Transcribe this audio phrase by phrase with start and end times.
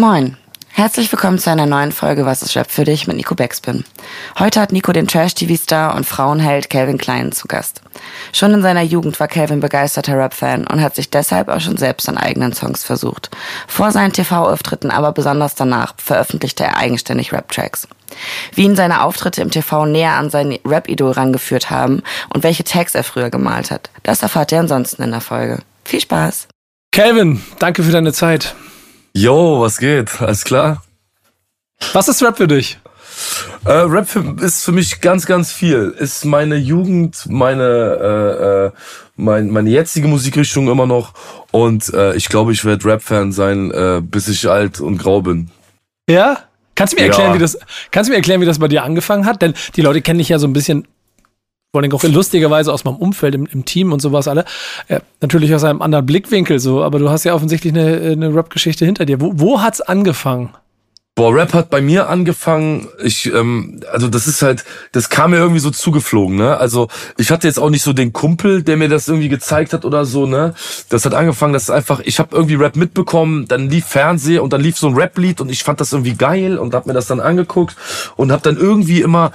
[0.00, 0.38] Moin.
[0.70, 3.84] Herzlich willkommen zu einer neuen Folge Was ist Rap für dich mit Nico Backspin.
[4.38, 7.82] Heute hat Nico den Trash-TV-Star und Frauenheld Calvin Klein zu Gast.
[8.32, 12.08] Schon in seiner Jugend war Calvin begeisterter Rap-Fan und hat sich deshalb auch schon selbst
[12.08, 13.28] an eigenen Songs versucht.
[13.68, 17.86] Vor seinen TV-Auftritten, aber besonders danach, veröffentlichte er eigenständig Rap-Tracks.
[18.54, 22.94] Wie ihn seine Auftritte im TV näher an sein Rap-Idol rangeführt haben und welche Tags
[22.94, 25.58] er früher gemalt hat, das erfahrt ihr ansonsten in der Folge.
[25.84, 26.48] Viel Spaß!
[26.90, 28.54] Calvin, danke für deine Zeit.
[29.12, 30.20] Yo, was geht?
[30.20, 30.82] Alles klar?
[31.92, 32.78] Was ist Rap für dich?
[33.64, 35.94] Äh, Rap für, ist für mich ganz, ganz viel.
[35.98, 38.70] Ist meine Jugend, meine, äh, äh,
[39.16, 41.12] mein, meine jetzige Musikrichtung immer noch.
[41.50, 45.50] Und äh, ich glaube, ich werde Rap-Fan sein, äh, bis ich alt und grau bin.
[46.08, 46.38] Ja?
[46.76, 47.34] Kannst du mir erklären, ja.
[47.34, 47.58] wie das,
[47.90, 49.42] kannst du mir erklären, wie das bei dir angefangen hat?
[49.42, 50.86] Denn die Leute kennen dich ja so ein bisschen
[51.72, 54.44] vor allem auch lustigerweise aus meinem Umfeld im, im Team und sowas alle.
[54.88, 58.84] Äh, natürlich aus einem anderen Blickwinkel so, aber du hast ja offensichtlich eine, eine Rap-Geschichte
[58.84, 59.20] hinter dir.
[59.20, 60.50] Wo, wo hat's angefangen?
[61.16, 62.88] Boah, Rap hat bei mir angefangen.
[63.02, 66.56] Ich, ähm, also das ist halt, das kam mir irgendwie so zugeflogen, ne?
[66.56, 69.84] Also ich hatte jetzt auch nicht so den Kumpel, der mir das irgendwie gezeigt hat
[69.84, 70.54] oder so, ne?
[70.88, 74.52] Das hat angefangen, das ist einfach, ich habe irgendwie Rap mitbekommen, dann lief Fernseher und
[74.52, 77.08] dann lief so ein Rap-Lied und ich fand das irgendwie geil und hab mir das
[77.08, 77.76] dann angeguckt
[78.16, 79.32] und hab dann irgendwie immer,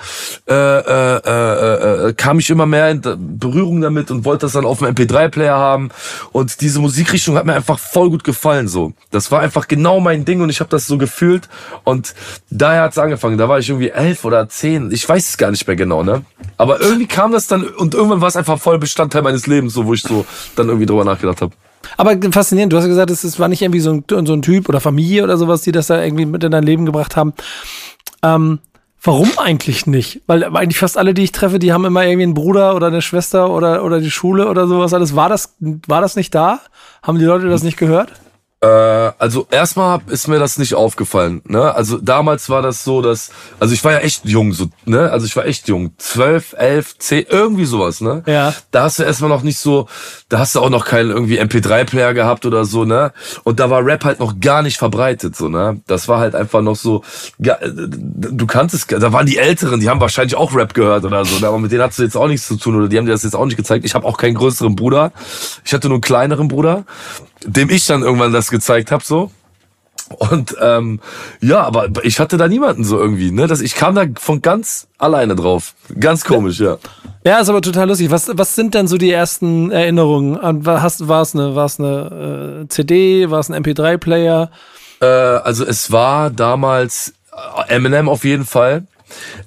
[0.49, 3.01] äh, äh, äh, äh, kam ich immer mehr in
[3.37, 5.89] Berührung damit und wollte das dann auf dem MP3-Player haben
[6.31, 8.93] und diese Musikrichtung hat mir einfach voll gut gefallen, so.
[9.11, 11.49] Das war einfach genau mein Ding und ich habe das so gefühlt
[11.83, 12.13] und
[12.49, 13.37] daher hat's angefangen.
[13.37, 14.91] Da war ich irgendwie elf oder zehn.
[14.91, 16.23] Ich weiß es gar nicht mehr genau, ne?
[16.57, 19.85] Aber irgendwie kam das dann und irgendwann war es einfach voll Bestandteil meines Lebens, so
[19.85, 21.53] wo ich so dann irgendwie drüber nachgedacht habe.
[21.97, 24.69] Aber faszinierend, du hast ja gesagt, es war nicht irgendwie so ein, so ein Typ
[24.69, 27.33] oder Familie oder sowas, die das da irgendwie mit in dein Leben gebracht haben.
[28.23, 28.59] Ähm,
[29.01, 30.21] warum eigentlich nicht?
[30.27, 33.01] Weil eigentlich fast alle, die ich treffe, die haben immer irgendwie einen Bruder oder eine
[33.01, 35.15] Schwester oder, oder die Schule oder sowas alles.
[35.15, 36.59] War das, war das nicht da?
[37.03, 38.11] Haben die Leute das nicht gehört?
[38.61, 41.41] Äh, also erstmal ist mir das nicht aufgefallen.
[41.45, 41.73] Ne?
[41.75, 45.11] Also damals war das so, dass, also ich war ja echt jung, so, ne?
[45.11, 48.23] Also ich war echt jung, zwölf, elf, zehn, irgendwie sowas, ne?
[48.25, 48.53] Ja.
[48.71, 49.87] Da hast du erstmal noch nicht so,
[50.29, 53.11] da hast du auch noch keinen irgendwie MP3-Player gehabt oder so, ne?
[53.43, 55.81] Und da war Rap halt noch gar nicht verbreitet, so, ne?
[55.85, 57.03] Das war halt einfach noch so,
[57.39, 61.39] ja, du kanntest, da waren die Älteren, die haben wahrscheinlich auch Rap gehört oder so,
[61.39, 61.47] ne?
[61.47, 63.23] aber mit denen hast du jetzt auch nichts zu tun oder die haben dir das
[63.23, 63.85] jetzt auch nicht gezeigt.
[63.85, 65.11] Ich habe auch keinen größeren Bruder,
[65.65, 66.85] ich hatte nur einen kleineren Bruder
[67.43, 69.31] dem ich dann irgendwann das gezeigt habe, so.
[70.09, 70.99] Und ähm,
[71.41, 73.47] ja, aber ich hatte da niemanden so irgendwie, ne?
[73.47, 75.73] Das, ich kam da von ganz alleine drauf.
[75.99, 76.77] Ganz komisch, ja.
[77.25, 78.11] Ja, ist aber total lustig.
[78.11, 80.39] Was, was sind denn so die ersten Erinnerungen?
[80.67, 84.51] Hast, war es eine, war's eine äh, CD, war es ein MP3-Player?
[85.01, 87.15] Äh, also es war damals
[87.67, 88.85] äh, Eminem auf jeden Fall.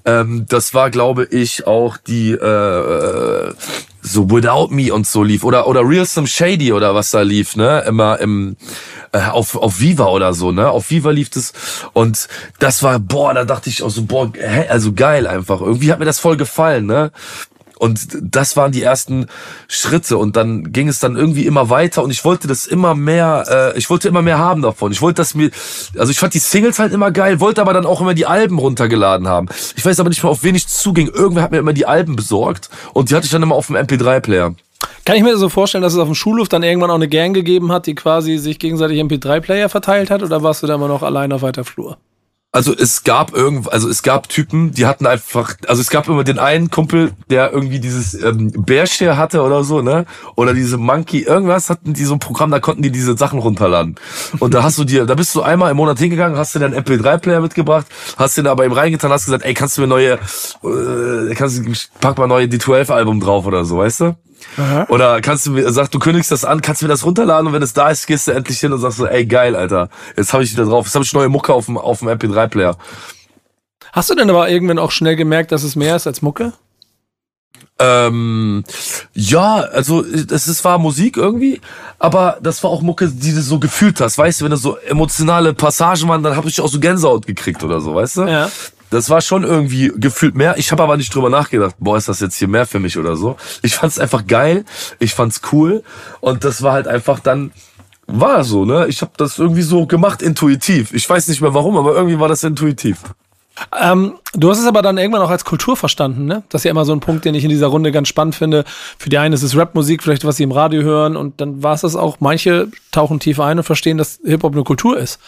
[0.05, 3.53] Ähm, das war, glaube ich, auch die äh,
[4.09, 7.57] so Without Me und so lief oder oder Real Some Shady oder was da lief,
[7.57, 7.85] ne?
[7.87, 8.57] Immer im
[9.13, 10.71] äh, auf auf Viva oder so, ne?
[10.71, 11.53] Auf Viva lief das
[11.93, 15.61] und das war boah, da dachte ich auch so boah, hä, also geil einfach.
[15.61, 17.13] Irgendwie hat mir das voll gefallen, ne?
[17.79, 19.27] Und das waren die ersten
[19.69, 23.73] Schritte und dann ging es dann irgendwie immer weiter und ich wollte das immer mehr,
[23.75, 24.93] äh, ich wollte immer mehr haben davon.
[24.93, 25.51] Ich wollte das mir,
[25.97, 28.59] also ich fand die Singles halt immer geil, wollte aber dann auch immer die Alben
[28.59, 29.49] runtergeladen haben.
[29.77, 31.09] Ich weiß aber nicht mehr, auf wen ich zuging.
[31.09, 33.77] Irgendwer hat mir immer die Alben besorgt und die hatte ich dann immer auf dem
[33.77, 34.55] MP3-Player.
[35.05, 37.35] Kann ich mir so vorstellen, dass es auf dem Schulhof dann irgendwann auch eine Gang
[37.35, 41.03] gegeben hat, die quasi sich gegenseitig MP3-Player verteilt hat oder warst du da immer noch
[41.03, 41.99] allein auf weiter Flur?
[42.59, 46.25] Also es gab irgend, also es gab Typen, die hatten einfach, also es gab immer
[46.25, 50.07] den einen Kumpel, der irgendwie dieses ähm, Bearshare hatte oder so, ne?
[50.35, 53.95] Oder diese Monkey, irgendwas hatten die so ein Programm, da konnten die diese Sachen runterladen.
[54.41, 56.75] Und da hast du dir, da bist du einmal im Monat hingegangen, hast dir deinen
[56.75, 57.87] MP3-Player mitgebracht,
[58.17, 61.73] hast den bei ihm reingetan, hast gesagt, ey, kannst du mir neue, äh, kannst du,
[62.01, 64.17] pack mal neue D12-Album drauf oder so, weißt du?
[64.57, 64.87] Aha.
[64.89, 67.53] Oder kannst du mir, sag, du kündigst das an, kannst du mir das runterladen und
[67.53, 70.33] wenn es da ist, gehst du endlich hin und sagst so, ey geil, Alter, jetzt
[70.33, 72.77] habe ich wieder drauf, jetzt habe ich neue Mucke auf dem, auf dem MP3-Player.
[73.93, 76.53] Hast du denn aber irgendwann auch schnell gemerkt, dass es mehr ist als Mucke?
[77.81, 78.65] Ähm,
[79.15, 81.61] ja, also es, es war Musik irgendwie,
[81.99, 84.77] aber das war auch Mucke, die du so gefühlt hast, weißt du, wenn das so
[84.79, 88.23] emotionale Passagen waren, dann habe ich auch so Gänsehaut gekriegt oder so, weißt du?
[88.25, 88.51] Ja
[88.91, 90.57] das war schon irgendwie gefühlt mehr.
[90.59, 93.17] Ich habe aber nicht drüber nachgedacht, boah, ist das jetzt hier mehr für mich oder
[93.17, 93.37] so.
[93.63, 94.65] Ich fand es einfach geil,
[94.99, 95.83] ich fand's cool
[96.21, 97.53] und das war halt einfach dann
[98.09, 98.87] war so, ne?
[98.89, 100.95] Ich habe das irgendwie so gemacht intuitiv.
[100.95, 103.03] Ich weiß nicht mehr warum, aber irgendwie war das intuitiv.
[103.79, 106.43] Ähm, du hast es aber dann irgendwann auch als Kultur verstanden, ne?
[106.49, 108.65] Das ist ja immer so ein Punkt, den ich in dieser Runde ganz spannend finde.
[108.99, 111.75] Für die einen ist es Rapmusik, vielleicht was sie im Radio hören und dann war
[111.75, 112.19] es das auch.
[112.21, 115.19] Manche tauchen tief ein und verstehen, dass Hip-Hop eine Kultur ist.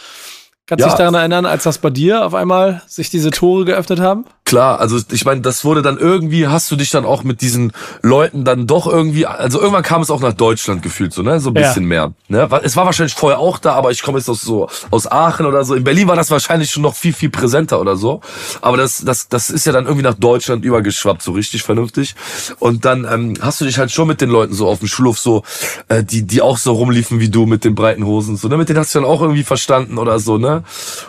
[0.70, 0.94] Kannst du ja.
[0.94, 4.24] dich daran erinnern, als das bei dir auf einmal sich diese Tore geöffnet haben?
[4.50, 7.70] Klar, also ich meine, das wurde dann irgendwie, hast du dich dann auch mit diesen
[8.02, 11.50] Leuten dann doch irgendwie, also irgendwann kam es auch nach Deutschland gefühlt so, ne, so
[11.50, 11.68] ein Ja.
[11.68, 12.12] bisschen mehr.
[12.26, 12.48] Ne?
[12.64, 15.64] Es war wahrscheinlich vorher auch da, aber ich komme jetzt aus so aus Aachen oder
[15.64, 15.76] so.
[15.76, 18.22] In Berlin war das wahrscheinlich schon noch viel viel präsenter oder so.
[18.60, 22.16] Aber das das das ist ja dann irgendwie nach Deutschland übergeschwappt, so richtig vernünftig.
[22.58, 25.20] Und dann ähm, hast du dich halt schon mit den Leuten so auf dem Schulhof
[25.20, 25.44] so,
[25.86, 28.68] äh, die die auch so rumliefen wie du mit den breiten Hosen, so, ne, mit
[28.68, 30.64] denen hast du dann auch irgendwie verstanden oder so, ne.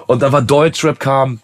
[0.05, 1.39] Und dann war Deutschrap kam.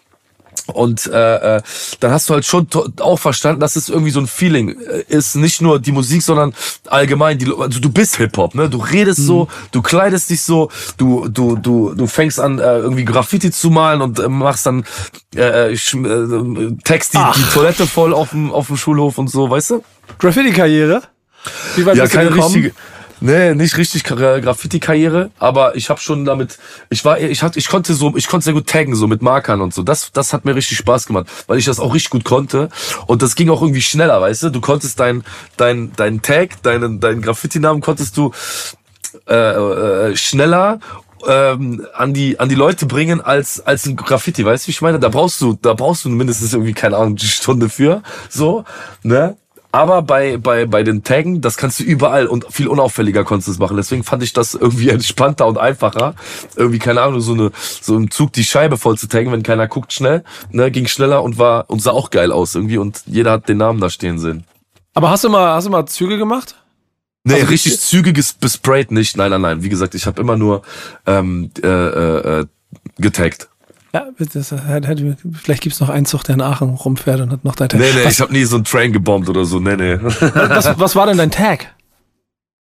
[0.72, 1.62] Und äh, äh,
[2.00, 2.68] dann hast du halt schon
[3.00, 6.54] auch verstanden, dass es irgendwie so ein Feeling äh, ist, nicht nur die Musik, sondern
[6.86, 7.38] allgemein.
[7.38, 8.68] Die, also du bist Hip Hop, ne?
[8.68, 13.04] Du redest so, du kleidest dich so, du du du du fängst an äh, irgendwie
[13.06, 14.84] Graffiti zu malen und äh, machst dann
[15.34, 19.48] äh, äh, äh, Text die, die Toilette voll auf dem auf dem Schulhof und so,
[19.48, 19.84] weißt du?
[20.18, 21.02] Graffiti-Karriere?
[21.76, 22.54] Wie weit Ja, bist du keine gekommen?
[22.54, 22.74] richtige.
[23.20, 27.68] Nee, nicht richtig Kar- Graffiti-Karriere, aber ich habe schon damit, ich war, ich hatte, ich
[27.68, 29.82] konnte so, ich konnte sehr gut taggen, so mit Markern und so.
[29.82, 32.68] Das, das hat mir richtig Spaß gemacht, weil ich das auch richtig gut konnte.
[33.06, 34.50] Und das ging auch irgendwie schneller, weißt du?
[34.50, 35.24] Du konntest dein,
[35.56, 38.32] dein, dein Tag, deinen, deinen Graffiti-Namen konntest du
[39.28, 40.78] äh, äh, schneller
[41.26, 44.80] ähm, an die an die Leute bringen als als ein Graffiti, weißt du, wie ich
[44.82, 45.00] meine?
[45.00, 48.64] Da brauchst du da brauchst du mindestens irgendwie keine Ahnung die Stunde für, so,
[49.02, 49.36] ne?
[49.70, 53.52] Aber bei, bei, bei den Taggen, das kannst du überall und viel unauffälliger konntest du
[53.52, 53.76] es machen.
[53.76, 56.14] Deswegen fand ich das irgendwie entspannter und einfacher.
[56.56, 57.50] Irgendwie, keine Ahnung, so eine,
[57.82, 61.22] so im Zug die Scheibe voll zu taggen, wenn keiner guckt schnell, ne, ging schneller
[61.22, 64.18] und war, und sah auch geil aus irgendwie und jeder hat den Namen da stehen
[64.18, 64.44] sehen.
[64.94, 66.54] Aber hast du mal, hast du mal Züge gemacht?
[67.24, 69.16] Nee, Also richtig richtig- zügiges besprayt nicht.
[69.18, 69.62] Nein, nein, nein.
[69.62, 70.62] Wie gesagt, ich habe immer nur
[71.06, 72.46] ähm, äh, äh, äh,
[72.96, 73.48] getaggt.
[73.94, 77.44] Ja, das, hätte- hätte- vielleicht gibt's noch einen Zug, der in Aachen rumfährt und hat
[77.44, 77.80] noch dein Tag.
[77.80, 79.60] Nee, nee, was, ich habe nie so einen Train gebombt oder so.
[79.60, 79.98] Nee, nee.
[80.00, 81.74] was, was war denn dein Tag?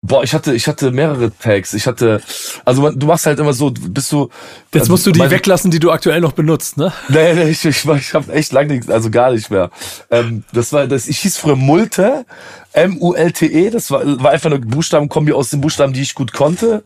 [0.07, 1.75] Boah, ich hatte, ich hatte mehrere Tags.
[1.75, 2.23] Ich hatte,
[2.65, 4.29] also man, du machst halt immer so, bist du.
[4.73, 6.93] Jetzt also, musst du die mein- weglassen, die du aktuell noch benutzt, ne?
[7.09, 9.71] Nee, nee, ich, ich, ich habe echt lange nichts, also gar nicht mehr.
[10.11, 12.25] Ähm, das war, das, ich hieß früher Multe,
[12.73, 16.85] M-U-L-T-E, das war, war einfach eine Buchstabenkombi aus den Buchstaben, die ich gut konnte.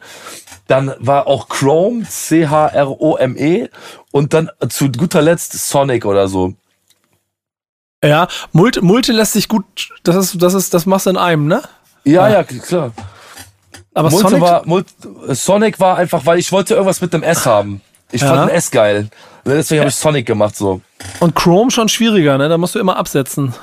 [0.66, 3.68] Dann war auch Chrome, C-H-R-O-M-E
[4.12, 6.54] und dann zu guter Letzt Sonic oder so.
[8.02, 9.64] Ja, Multe, Multe lässt sich gut,
[10.04, 11.62] das ist, das ist, das machst du in einem, ne?
[12.04, 12.42] Ja, Ja.
[12.44, 12.92] klar.
[13.92, 14.86] Aber Sonic, war, Mult,
[15.28, 17.80] Sonic war einfach, weil ich wollte irgendwas mit dem S haben.
[18.12, 18.28] Ich Ja.
[18.28, 19.08] fand ein S geil.
[19.44, 20.80] Deswegen habe ich Sonic gemacht so.
[21.18, 22.48] und Chrome schon schwieriger, ne?
[22.48, 23.54] Da musst du immer absetzen.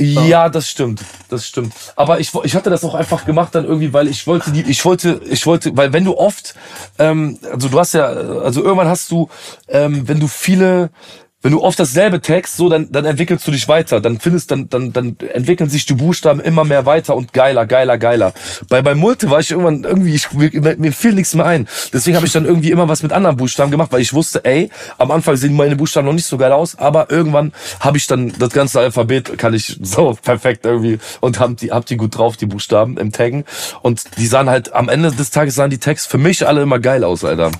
[0.00, 1.72] Ja, das stimmt, das stimmt.
[1.96, 4.84] Aber ich, ich hatte das auch einfach gemacht dann irgendwie, weil ich wollte die, ich
[4.84, 6.54] wollte, ich wollte, weil wenn du oft,
[7.00, 9.28] ähm, also du hast ja, also irgendwann hast du,
[9.66, 10.90] ähm, wenn du viele,
[11.40, 14.68] wenn du oft dasselbe text, so dann, dann entwickelst du dich weiter, dann findest, dann,
[14.68, 18.32] dann, dann entwickeln sich die Buchstaben immer mehr weiter und geiler, geiler, geiler.
[18.68, 21.68] Bei bei Multe war ich irgendwann irgendwie, ich, mir, mir fiel nichts mehr ein.
[21.92, 24.68] Deswegen habe ich dann irgendwie immer was mit anderen Buchstaben gemacht, weil ich wusste, ey,
[24.98, 28.32] am Anfang sehen meine Buchstaben noch nicht so geil aus, aber irgendwann habe ich dann
[28.36, 32.36] das ganze Alphabet kann ich so perfekt irgendwie und hab die, hab die gut drauf,
[32.36, 33.44] die Buchstaben im Taggen.
[33.82, 36.80] Und die sahen halt, am Ende des Tages sahen die Tags für mich alle immer
[36.80, 37.52] geil aus, Alter.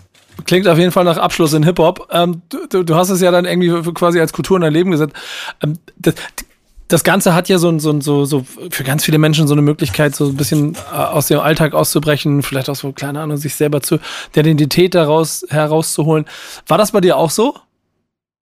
[0.47, 2.09] Klingt auf jeden Fall nach Abschluss in Hip-Hop.
[2.13, 5.15] Ähm, du, du- hast es ja dann irgendwie quasi als Kultur in dein Leben gesetzt.
[5.63, 6.15] Ähm, das,
[6.89, 10.17] das Ganze hat ja so, so, so, so für ganz viele Menschen so eine Möglichkeit,
[10.17, 13.83] so ein bisschen äh, aus dem Alltag auszubrechen, vielleicht auch so, keine Ahnung, sich selber
[13.83, 13.99] zu,
[14.35, 16.25] der Identität daraus herauszuholen.
[16.67, 17.55] War das bei dir auch so?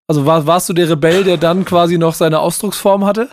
[0.06, 3.31] Also war, warst du der Rebell, der dann quasi noch seine Ausdrucksform hatte?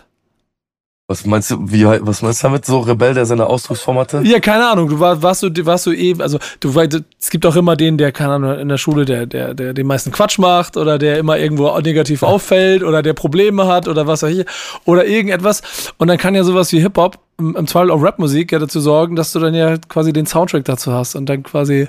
[1.06, 4.22] Was meinst du, wie, was meinst du damit so Rebell, der seine Ausdrucksform hatte?
[4.24, 4.88] Ja, keine Ahnung.
[4.88, 7.98] Du war, warst du, warst du eben, also du weißt, es gibt auch immer den,
[7.98, 11.18] der, keine Ahnung, in der Schule, der, der, der den meisten Quatsch macht oder der
[11.18, 14.46] immer irgendwo negativ auffällt oder der Probleme hat oder was auch hier
[14.86, 15.60] oder irgendetwas.
[15.98, 19.14] Und dann kann ja sowas wie Hip-Hop, im, im Zweifel auch Rapmusik, ja dazu sorgen,
[19.14, 21.86] dass du dann ja quasi den Soundtrack dazu hast und dann quasi.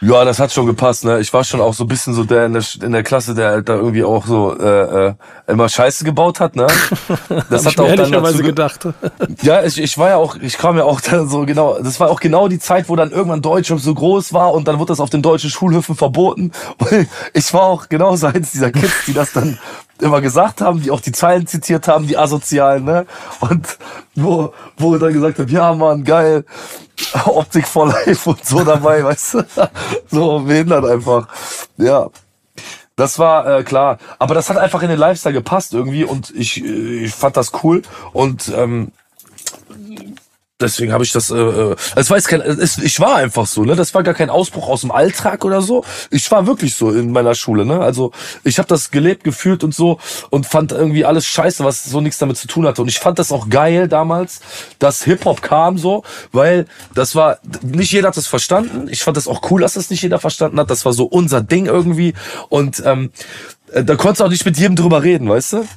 [0.00, 1.18] Ja, das hat schon gepasst, ne?
[1.18, 3.50] Ich war schon auch so ein bisschen so der in der, in der Klasse, der
[3.50, 5.14] halt da irgendwie auch so äh, äh,
[5.48, 6.68] immer Scheiße gebaut hat, ne?
[7.50, 8.86] Das hab ich mir dann dazu ge- gedacht.
[9.42, 12.10] Ja, ich, ich war ja auch, ich kam ja auch dann so genau, das war
[12.10, 15.00] auch genau die Zeit, wo dann irgendwann Deutschrap so groß war und dann wurde das
[15.00, 16.52] auf den deutschen Schulhöfen verboten.
[16.78, 19.58] Und ich war auch genauso eins dieser Kids, die das dann
[20.00, 23.06] immer gesagt haben, die auch die Zeilen zitiert haben, die asozialen, ne?
[23.40, 23.78] Und
[24.14, 26.44] wo, wo dann gesagt haben, ja Mann, geil,
[27.24, 29.44] Optik for Life und so dabei, weißt du?
[30.10, 31.28] So behindert einfach.
[31.76, 32.08] Ja.
[32.96, 36.64] Das war äh, klar, aber das hat einfach in den Lifestyle gepasst irgendwie und ich,
[36.64, 38.90] äh, ich fand das cool und ähm,
[40.60, 41.30] deswegen habe ich das.
[41.30, 43.76] Äh, äh, es war jetzt kein, es, ich war einfach so, ne?
[43.76, 45.84] Das war gar kein Ausbruch aus dem Alltag oder so.
[46.10, 47.80] Ich war wirklich so in meiner Schule, ne?
[47.80, 48.12] Also
[48.44, 49.98] ich habe das gelebt, gefühlt und so
[50.30, 52.82] und fand irgendwie alles scheiße, was so nichts damit zu tun hatte.
[52.82, 54.40] Und ich fand das auch geil damals,
[54.78, 58.88] dass Hip Hop kam so, weil das war nicht jeder hat das verstanden.
[58.90, 60.70] Ich fand das auch cool, dass das nicht jeder verstanden hat.
[60.70, 62.14] Das war so unser Ding irgendwie
[62.48, 63.10] und ähm,
[63.72, 65.68] äh, da konntest du auch nicht mit jedem drüber reden, weißt du?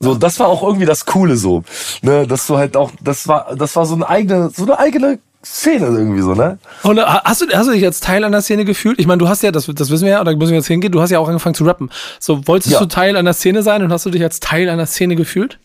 [0.00, 1.64] So, das war auch irgendwie das Coole so.
[2.02, 5.18] Ne, dass du halt auch, das war, das war so eine eigene, so eine eigene
[5.44, 6.58] Szene irgendwie so, ne?
[6.82, 8.98] Und äh, hast du, hast du dich als Teil einer Szene gefühlt?
[8.98, 10.92] Ich meine, du hast ja, das, das wissen wir ja, oder müssen wir jetzt hingehen,
[10.92, 11.90] du hast ja auch angefangen zu rappen.
[12.18, 12.80] So, wolltest ja.
[12.80, 15.58] du Teil einer Szene sein und hast du dich als Teil einer Szene gefühlt?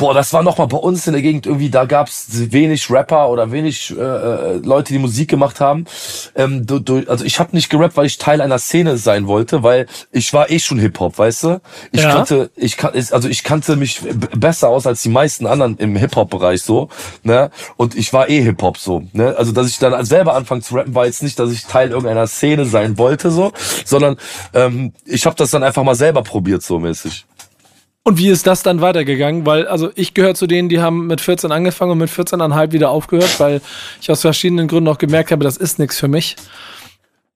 [0.00, 3.30] Boah, das war noch mal bei uns in der Gegend irgendwie, da gab's wenig Rapper
[3.30, 5.86] oder wenig äh, äh, Leute, die Musik gemacht haben.
[6.36, 9.64] Ähm, du, du, also ich habe nicht gerappt, weil ich Teil einer Szene sein wollte,
[9.64, 11.60] weil ich war eh schon Hip-Hop, weißt du?
[11.90, 12.14] Ich ja.
[12.14, 14.00] kannte, ich kann, also ich kannte mich
[14.36, 16.90] besser aus als die meisten anderen im Hip-Hop-Bereich so,
[17.24, 17.50] ne?
[17.76, 19.34] Und ich war eh Hip-Hop so, ne?
[19.36, 22.28] Also dass ich dann selber anfangen zu rappen, war jetzt nicht, dass ich Teil irgendeiner
[22.28, 23.50] Szene sein wollte so,
[23.84, 24.16] sondern
[24.54, 27.26] ähm, ich habe das dann einfach mal selber probiert so mäßig.
[28.08, 29.44] Und wie ist das dann weitergegangen?
[29.44, 32.88] Weil, also ich gehöre zu denen, die haben mit 14 angefangen und mit 14,5 wieder
[32.88, 33.60] aufgehört, weil
[34.00, 36.34] ich aus verschiedenen Gründen auch gemerkt habe, das ist nichts für mich.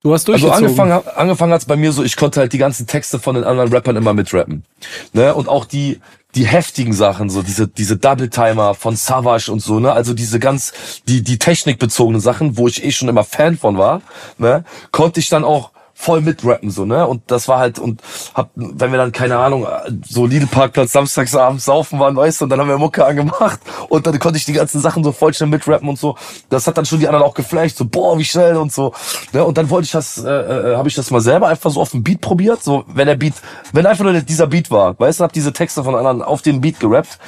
[0.01, 0.65] Du hast durchgezogen.
[0.65, 3.43] Also angefangen, angefangen hat's bei mir so, ich konnte halt die ganzen Texte von den
[3.43, 4.65] anderen Rappern immer mitrappen.
[5.13, 5.35] Ne?
[5.35, 5.99] Und auch die,
[6.33, 9.91] die heftigen Sachen, so diese, diese Double Timer von Savage und so, ne?
[9.91, 10.73] Also diese ganz,
[11.07, 14.01] die, die technikbezogenen Sachen, wo ich eh schon immer Fan von war,
[14.39, 14.65] ne?
[14.91, 17.07] Konnte ich dann auch voll mitrappen, so, ne?
[17.07, 18.01] Und das war halt, und
[18.33, 19.67] hab, wenn wir dann, keine Ahnung,
[20.03, 23.59] so Lidl Parkplatz samstagsabends saufen waren, weißt du, und dann haben wir Mucke angemacht
[23.89, 26.17] und dann konnte ich die ganzen Sachen so voll schnell mitrappen und so.
[26.49, 28.93] Das hat dann schon die anderen auch geflasht, so, boah, wie schnell und so.
[29.31, 29.43] Ne?
[29.45, 31.91] Und dann wollte ich das, äh, äh, habe ich das mal selber einfach so auf
[31.91, 33.35] dem Beat probiert, so, wenn der Beat,
[33.71, 36.59] wenn einfach nur dieser Beat war, weißt du, hab diese Texte von anderen auf den
[36.59, 37.19] Beat gerappt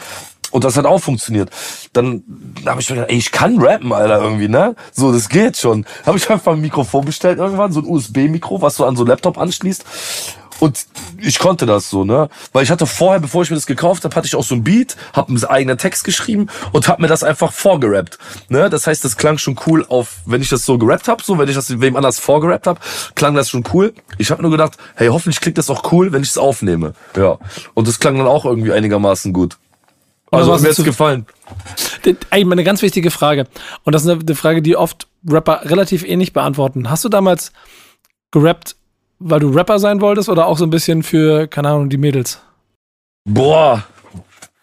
[0.55, 1.49] und das hat auch funktioniert.
[1.91, 2.23] Dann
[2.65, 4.73] habe ich mir gedacht, ey, ich kann rappen, Alter, irgendwie, ne?
[4.93, 5.85] So, das geht schon.
[6.05, 9.09] Habe ich einfach ein Mikrofon bestellt irgendwann, so ein USB-Mikro, was du an so einen
[9.09, 9.83] Laptop anschließt.
[10.61, 10.85] Und
[11.17, 12.29] ich konnte das so, ne?
[12.53, 14.63] Weil ich hatte vorher, bevor ich mir das gekauft habe, hatte ich auch so ein
[14.63, 18.69] Beat, habe einen eigenen Text geschrieben und habe mir das einfach vorgerappt, ne?
[18.69, 21.49] Das heißt, das klang schon cool auf, wenn ich das so gerappt habe, so wenn
[21.49, 22.79] ich das wem anders vorgerappt habe,
[23.15, 23.93] klang das schon cool.
[24.17, 26.93] Ich habe nur gedacht, hey, hoffentlich klingt das auch cool, wenn ich es aufnehme.
[27.17, 27.39] Ja.
[27.73, 29.57] Und das klang dann auch irgendwie einigermaßen gut.
[30.35, 31.25] Also, also mir hat's gefallen.
[32.29, 33.45] Ey, eine ganz wichtige Frage.
[33.83, 36.89] Und das ist eine Frage, die oft Rapper relativ ähnlich beantworten.
[36.89, 37.51] Hast du damals
[38.31, 38.75] gerappt,
[39.19, 42.41] weil du Rapper sein wolltest oder auch so ein bisschen für, keine Ahnung, die Mädels?
[43.27, 43.83] Boah,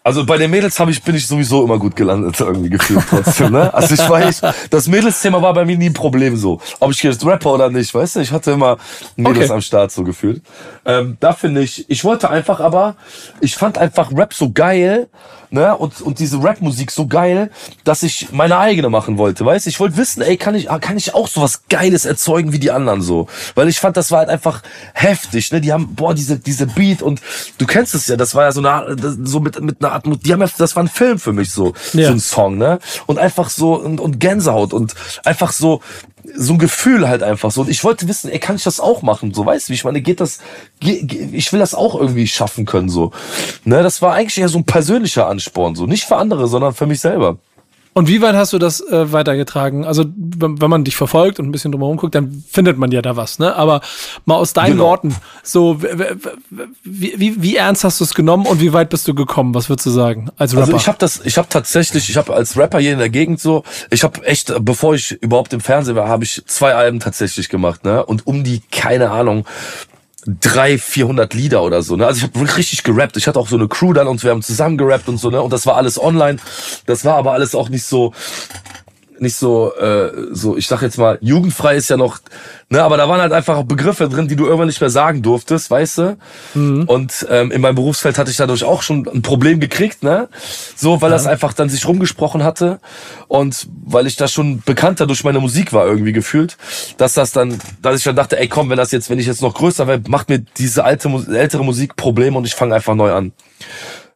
[0.05, 3.53] also bei den Mädels hab ich, bin ich sowieso immer gut gelandet, irgendwie gefühlt trotzdem,
[3.53, 3.73] ne?
[3.83, 6.61] Also ich weiß, das Mädelsthema war bei mir nie ein Problem so.
[6.81, 8.21] Ob ich jetzt Rapper oder nicht, weißt du?
[8.21, 8.79] Ich hatte immer
[9.15, 9.53] Mädels okay.
[9.53, 10.43] am Start so gefühlt.
[10.85, 12.97] Ähm, da finde ich, ich wollte einfach aber,
[13.41, 15.09] ich fand einfach Rap so geil,
[15.53, 15.77] ne?
[15.77, 17.51] Und, und diese Rap-Musik so geil,
[17.85, 21.15] dass ich meine eigene machen wollte, weißt Ich wollte wissen, ey, kann ich, kann ich
[21.15, 23.29] auch sowas Geiles erzeugen wie die anderen so?
[23.55, 24.63] Weil ich fand, das war halt einfach
[24.95, 25.61] heftig, ne?
[25.61, 27.21] Die haben, boah, diese, diese Beat und
[27.59, 30.33] du kennst es ja, das war ja so eine, so mit, mit einer Art, die
[30.33, 32.07] haben ja, das war ein Film für mich so, ja.
[32.07, 32.79] so ein Song, ne?
[33.07, 34.95] Und einfach so, und, und Gänsehaut und
[35.25, 35.81] einfach so,
[36.35, 37.63] so ein Gefühl halt einfach so.
[37.63, 39.35] Und ich wollte wissen, ey, kann ich das auch machen?
[39.35, 40.39] So, weißt du, wie ich meine, geht das,
[40.81, 43.13] ich will das auch irgendwie schaffen können, so.
[43.65, 45.87] Ne, das war eigentlich eher so ein persönlicher Ansporn, so.
[45.87, 47.39] Nicht für andere, sondern für mich selber.
[47.95, 49.85] Und wie weit hast du das äh, weitergetragen?
[49.85, 53.17] Also, wenn, man dich verfolgt und ein bisschen drumherum guckt, dann findet man ja da
[53.17, 53.55] was, ne?
[53.55, 53.83] Aber
[54.25, 54.85] mal aus deinen genau.
[54.85, 55.83] Worten, so,
[56.85, 59.55] wie, wie, wie ernst hast du es genommen und wie weit bist du gekommen?
[59.55, 60.65] Was würdest du sagen als Rapper?
[60.65, 63.41] Also ich habe das, ich habe tatsächlich, ich habe als Rapper hier in der Gegend
[63.41, 67.51] so, ich habe echt, bevor ich überhaupt im Fernsehen war, habe ich zwei Alben tatsächlich
[67.51, 68.05] gemacht, ne?
[68.07, 69.45] Und um die, keine Ahnung,
[70.27, 71.97] drei, vierhundert Lieder oder so.
[71.97, 72.07] Ne?
[72.07, 73.17] Also ich habe richtig gerappt.
[73.17, 75.31] Ich hatte auch so eine Crew dann und wir haben zusammen gerappt und so.
[75.31, 75.43] Ne?
[75.43, 76.39] Und das war alles online.
[76.87, 78.13] Das war aber alles auch nicht so
[79.23, 82.19] nicht so, äh, so, ich sag jetzt mal, jugendfrei ist ja noch,
[82.69, 85.71] ne, aber da waren halt einfach Begriffe drin, die du irgendwann nicht mehr sagen durftest,
[85.71, 86.19] weißt du?
[86.55, 86.83] Mhm.
[86.85, 90.29] Und ähm, in meinem Berufsfeld hatte ich dadurch auch schon ein Problem gekriegt, ne?
[90.77, 91.17] So, weil ja.
[91.17, 92.81] das einfach dann sich rumgesprochen hatte
[93.29, 96.59] und weil ich da schon bekannter durch meine Musik war irgendwie gefühlt,
[96.99, 99.41] dass das dann, dass ich dann dachte, ey komm, wenn das jetzt, wenn ich jetzt
[99.41, 103.13] noch größer werde, macht mir diese alte, ältere Musik Probleme und ich fange einfach neu
[103.13, 103.33] an.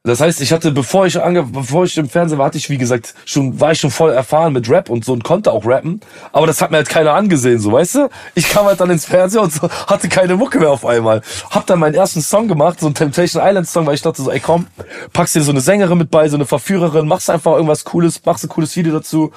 [0.06, 2.78] Das heißt, ich hatte, bevor ich ange bevor ich im Fernsehen war, hatte ich, wie
[2.78, 6.00] gesagt, schon, war ich schon voll erfahren mit Rap und so und konnte auch rappen.
[6.32, 8.08] Aber das hat mir halt keiner angesehen, so, weißt du?
[8.36, 11.22] Ich kam halt dann ins Fernsehen und so, hatte keine Mucke mehr auf einmal.
[11.50, 14.30] Hab dann meinen ersten Song gemacht, so ein Temptation Island Song, weil ich dachte so,
[14.30, 14.68] ey komm,
[15.12, 18.44] packst dir so eine Sängerin mit bei, so eine Verführerin, machst einfach irgendwas Cooles, machst
[18.44, 19.32] ein cooles Video dazu.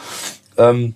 [0.56, 0.94] Ähm,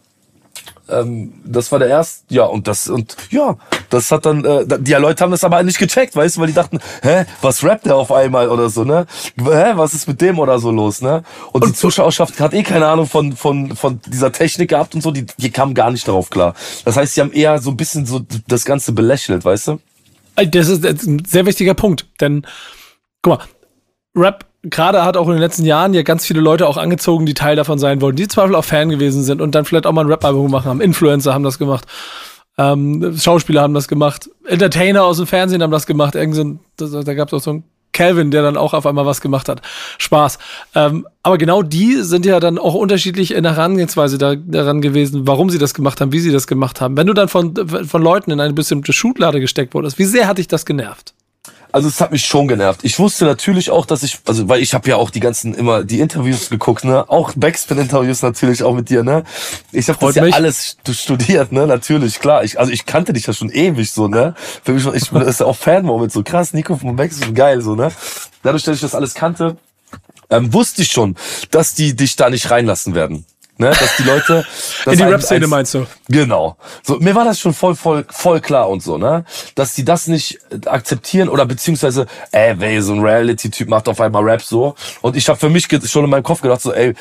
[0.90, 3.58] ähm, das war der erste, ja, und das, und ja,
[3.90, 6.54] das hat dann, äh, die Leute haben das aber nicht gecheckt, weißt du, weil die
[6.54, 9.06] dachten, hä, was rappt der auf einmal oder so, ne?
[9.38, 11.24] Hä, was ist mit dem oder so los, ne?
[11.52, 15.02] Und, und die Zuschauerschaft hat eh keine Ahnung von, von, von dieser Technik gehabt und
[15.02, 16.54] so, die, die kamen gar nicht darauf klar.
[16.86, 19.80] Das heißt, sie haben eher so ein bisschen so das Ganze belächelt, weißt du?
[20.36, 22.46] Das ist ein sehr wichtiger Punkt, denn,
[23.22, 23.46] guck mal,
[24.16, 27.34] Rap gerade hat auch in den letzten Jahren ja ganz viele Leute auch angezogen, die
[27.34, 30.06] Teil davon sein wollten, die Zweifel auch Fan gewesen sind und dann vielleicht auch mal
[30.06, 30.82] ein Rap-Album machen haben.
[30.82, 31.86] Influencer haben das gemacht.
[32.58, 34.30] Ähm, Schauspieler haben das gemacht.
[34.46, 36.16] Entertainer aus dem Fernsehen haben das gemacht.
[36.16, 39.50] Irgend da, gab es auch so ein Calvin, der dann auch auf einmal was gemacht
[39.50, 39.62] hat.
[39.98, 40.40] Spaß.
[40.76, 45.28] Ähm, aber genau die sind ja dann auch unterschiedlich in der Herangehensweise da, daran gewesen,
[45.28, 46.98] warum sie das gemacht haben, wie sie das gemacht haben.
[46.98, 50.38] Wenn du dann von, von Leuten in eine bestimmte Schublade gesteckt wurdest, wie sehr hat
[50.38, 51.13] dich das genervt?
[51.74, 52.82] Also es hat mich schon genervt.
[52.84, 55.84] Ich wusste natürlich auch, dass ich, also weil ich habe ja auch die ganzen immer
[55.84, 59.24] die Interviews geguckt, ne, auch Backspin-Interviews natürlich auch mit dir, ne.
[59.72, 60.36] Ich habe das ja mich.
[60.36, 62.44] alles studiert, ne, natürlich klar.
[62.44, 64.36] Ich, also ich kannte dich ja schon ewig so, ne.
[64.64, 66.54] Für mich, ich bin das ist ja auch Fan-Moment so krass.
[66.54, 67.92] Nico von Backspin, geil so, ne.
[68.44, 69.58] Dadurch, dass ich das alles kannte,
[70.30, 71.16] ähm, wusste ich schon,
[71.50, 73.26] dass die dich da nicht reinlassen werden.
[73.58, 74.46] Ne, dass die Leute.
[74.88, 75.86] In die Rap-Szene meinst du?
[76.10, 76.58] Genau.
[76.82, 79.26] So, mir war das schon voll, voll, voll klar und so, ne?
[79.54, 84.24] Dass die das nicht akzeptieren oder beziehungsweise, ey, ey so ein Reality-Typ macht auf einmal
[84.24, 84.74] Rap so.
[85.02, 86.96] Und ich habe für mich schon in meinem Kopf gedacht, so, ey,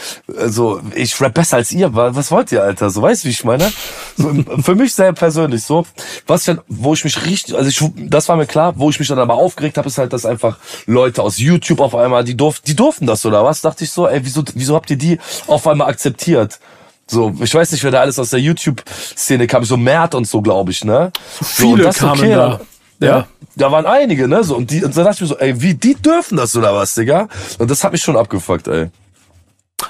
[0.47, 2.91] so, ich rap besser als ihr, was wollt ihr, Alter?
[2.91, 3.73] So, weißt du, wie ich meine?
[4.19, 5.87] So, für mich sehr persönlich so.
[6.27, 8.99] Was ich dann, wo ich mich richtig, also ich, das war mir klar, wo ich
[8.99, 12.37] mich dann aber aufgeregt habe, ist halt, dass einfach Leute aus YouTube auf einmal, die
[12.37, 13.63] durften, die durften das oder was?
[13.63, 16.42] Dachte ich so, ey, wieso, wieso habt ihr die auf einmal akzeptiert?
[16.49, 16.61] Passiert.
[17.07, 20.41] So, ich weiß nicht, wer da alles aus der YouTube-Szene kam, so Mert und so,
[20.41, 21.13] glaube ich, ne?
[21.41, 22.61] So, Viele kamen okay, da.
[23.01, 23.07] Ja.
[23.07, 23.27] ja.
[23.57, 24.43] Da waren einige, ne?
[24.45, 26.75] So, und, die, und dann dachte ich mir so, ey, wie, die dürfen das oder
[26.75, 27.29] was, Digga?
[27.59, 28.91] Und das hat mich schon abgefuckt, ey.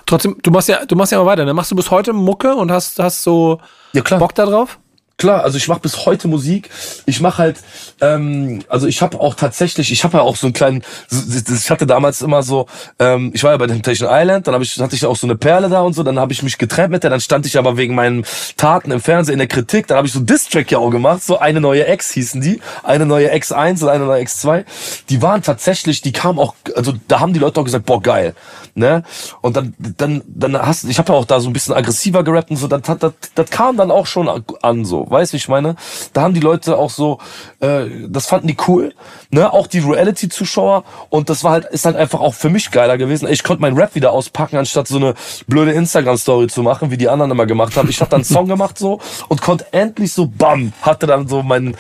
[0.06, 1.54] Trotzdem, du machst ja, du machst ja mal weiter, ne?
[1.54, 3.60] Machst du bis heute Mucke und hast, hast so
[3.92, 4.02] ja.
[4.02, 4.78] Bock da drauf?
[5.22, 6.68] Klar, also ich mache bis heute Musik.
[7.06, 7.60] Ich mache halt,
[8.00, 11.86] ähm, also ich habe auch tatsächlich, ich habe ja auch so einen kleinen, ich hatte
[11.86, 12.66] damals immer so,
[12.98, 15.36] ähm, ich war ja bei Temptation Island, dann hab ich, hatte ich auch so eine
[15.36, 17.76] Perle da und so, dann habe ich mich getrennt mit der, dann stand ich aber
[17.76, 18.24] wegen meinen
[18.56, 21.38] Taten im Fernsehen in der Kritik, dann habe ich so Distrack ja auch gemacht, so
[21.38, 24.64] eine neue Ex hießen die, eine neue X1 und eine neue X2.
[25.08, 28.34] Die waren tatsächlich, die kamen auch, also da haben die Leute auch gesagt, boah geil,
[28.74, 29.04] ne?
[29.40, 32.50] Und dann, dann, dann hast, ich habe ja auch da so ein bisschen aggressiver gerappt
[32.50, 34.28] und so, das, das, das kam dann auch schon
[34.62, 35.06] an so.
[35.12, 35.76] Weißt du, ich meine?
[36.12, 37.18] Da haben die Leute auch so,
[37.60, 38.94] äh, das fanden die cool,
[39.30, 39.52] ne?
[39.52, 43.28] Auch die Reality-Zuschauer und das war halt, ist halt einfach auch für mich geiler gewesen.
[43.28, 45.14] Ich konnte meinen Rap wieder auspacken, anstatt so eine
[45.46, 47.88] blöde Instagram-Story zu machen, wie die anderen immer gemacht haben.
[47.88, 51.42] Ich habe dann einen Song gemacht so und konnte endlich so, bam, hatte dann so
[51.42, 51.76] meinen,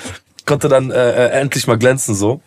[0.46, 2.40] konnte dann äh, äh, endlich mal glänzen so.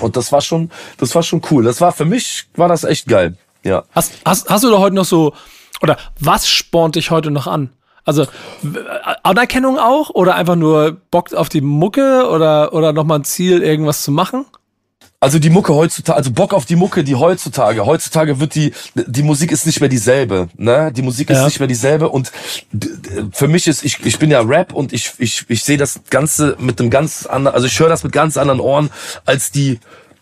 [0.00, 1.64] Und das war schon, das war schon cool.
[1.64, 3.36] Das war für mich, war das echt geil.
[3.62, 3.84] Ja.
[3.92, 5.32] Hast, hast, hast du da heute noch so,
[5.82, 7.70] oder was spornt dich heute noch an?
[8.06, 8.26] Also
[9.24, 14.02] Anerkennung auch oder einfach nur Bock auf die Mucke oder, oder nochmal ein Ziel, irgendwas
[14.02, 14.46] zu machen?
[15.18, 19.22] Also die Mucke heutzutage, also Bock auf die Mucke, die heutzutage, heutzutage wird die, die
[19.22, 20.92] Musik ist nicht mehr dieselbe, ne?
[20.92, 21.46] Die Musik ist ja.
[21.46, 22.30] nicht mehr dieselbe und
[23.32, 26.56] für mich ist, ich, ich bin ja Rap und ich, ich, ich sehe das Ganze
[26.60, 28.90] mit einem ganz anderen, also ich höre das mit ganz anderen Ohren
[29.24, 29.80] als die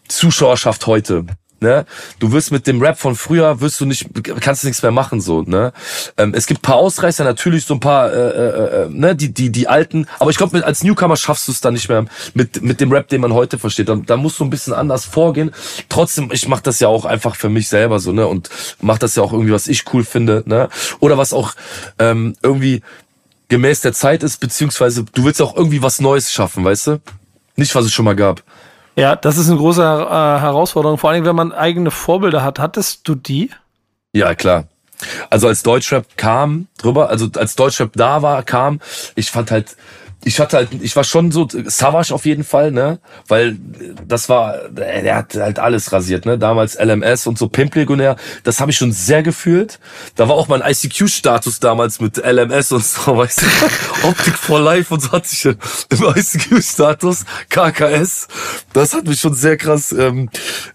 [0.08, 1.26] Zuschauerschaft heute.
[1.64, 1.86] Ne?
[2.18, 4.06] Du wirst mit dem Rap von früher wirst du nicht,
[4.40, 5.40] kannst nichts mehr machen so.
[5.42, 5.72] Ne?
[6.18, 9.50] Ähm, es gibt paar Ausreißer, natürlich so ein paar, äh, äh, äh, ne, die die
[9.50, 10.06] die alten.
[10.18, 13.08] Aber ich glaube, als Newcomer schaffst du es dann nicht mehr mit mit dem Rap,
[13.08, 13.88] den man heute versteht.
[13.88, 15.52] Da, da musst du ein bisschen anders vorgehen.
[15.88, 18.50] Trotzdem, ich mache das ja auch einfach für mich selber so ne und
[18.82, 20.42] mach das ja auch irgendwie, was ich cool finde.
[20.44, 20.68] Ne?
[21.00, 21.54] Oder was auch
[21.98, 22.82] ähm, irgendwie
[23.48, 27.00] gemäß der Zeit ist, beziehungsweise du willst auch irgendwie was Neues schaffen, weißt du?
[27.56, 28.42] Nicht, was es schon mal gab.
[28.96, 32.58] Ja, das ist eine große äh, Herausforderung, vor allem wenn man eigene Vorbilder hat.
[32.58, 33.50] Hattest du die?
[34.12, 34.68] Ja, klar.
[35.30, 38.80] Also als Deutschrap kam drüber, also als Deutschrap da war, kam,
[39.16, 39.76] ich fand halt
[40.24, 43.56] ich hatte halt, ich war schon so Savage auf jeden Fall, ne, weil
[44.06, 48.70] das war, der hat halt alles rasiert, ne, damals LMS und so Pimplegionär, das habe
[48.70, 49.78] ich schon sehr gefühlt.
[50.16, 54.92] Da war auch mein ICQ-Status damals mit LMS und so, weißt du, Optik for Life
[54.92, 55.56] und so hatte ich im
[55.90, 58.28] ICQ-Status, KKS.
[58.72, 60.30] Das hat mich schon sehr krass, ähm,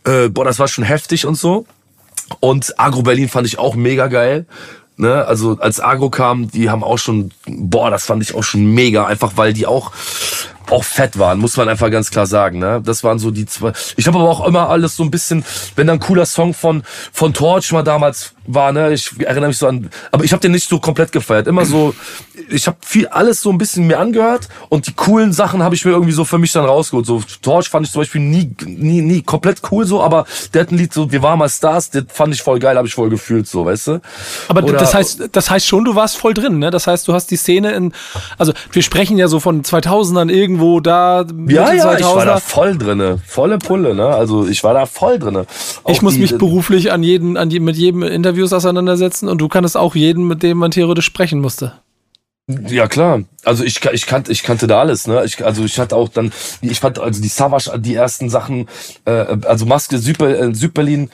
[0.05, 1.65] äh, boah, das war schon heftig und so.
[2.39, 4.45] Und Agro Berlin fand ich auch mega geil.
[5.01, 8.65] Ne, also als Agro kam, die haben auch schon, boah, das fand ich auch schon
[8.65, 9.93] mega, einfach weil die auch
[10.71, 12.59] auch fett waren, muss man einfach ganz klar sagen.
[12.59, 12.81] Ne?
[12.83, 13.73] Das waren so die zwei.
[13.95, 15.43] Ich habe aber auch immer alles so ein bisschen,
[15.75, 19.57] wenn da ein cooler Song von von Torch mal damals war, ne, ich erinnere mich
[19.57, 21.47] so an, aber ich habe den nicht so komplett gefeiert.
[21.47, 21.93] Immer so,
[22.49, 25.85] ich habe viel alles so ein bisschen mir angehört und die coolen Sachen habe ich
[25.85, 27.05] mir irgendwie so für mich dann rausgeholt.
[27.05, 30.71] So Torch fand ich zum Beispiel nie, nie, nie komplett cool so, aber der hat
[30.71, 33.09] ein Lied so, wir waren mal Stars, das fand ich voll geil, habe ich voll
[33.09, 34.01] gefühlt so, weißt du?
[34.47, 36.71] Aber Oder, das heißt, das heißt schon, du warst voll drin, ne?
[36.71, 37.93] Das heißt, du hast die Szene in,
[38.39, 41.25] also wir sprechen ja so von 2000ern irgendwo da.
[41.47, 41.99] Ja, ja, 2000er.
[41.99, 44.07] ich war da voll drinne, volle Pulle, ne?
[44.07, 45.45] Also ich war da voll drinne.
[45.83, 49.27] Auch ich muss die, mich beruflich an jeden, an die, mit jedem Interview Interviews auseinandersetzen
[49.27, 51.73] und du kannst auch jeden, mit dem man theoretisch sprechen musste.
[52.67, 55.23] Ja klar, also ich, ich kannte ich kannte da alles, ne?
[55.23, 58.67] Ich, also ich hatte auch dann, ich fand also die Savage, die ersten Sachen,
[59.05, 61.09] äh, also Maske Südberlin, Südberlin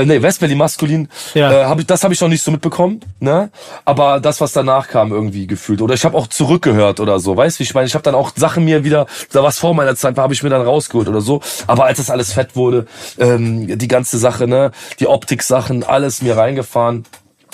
[0.00, 1.52] äh, nee, West Berlin maskulin, Ja.
[1.52, 3.50] äh, hab ich, das habe ich noch nicht so mitbekommen, ne?
[3.84, 5.80] Aber das, was danach kam, irgendwie gefühlt.
[5.82, 7.86] Oder ich habe auch zurückgehört oder so, weißt du, wie ich meine?
[7.86, 10.42] Ich habe dann auch Sachen mir wieder, da was vor meiner Zeit war, habe ich
[10.42, 11.40] mir dann rausgeholt oder so.
[11.66, 12.86] Aber als das alles fett wurde,
[13.18, 17.04] ähm, die ganze Sache, ne, die Optik-Sachen, alles mir reingefahren.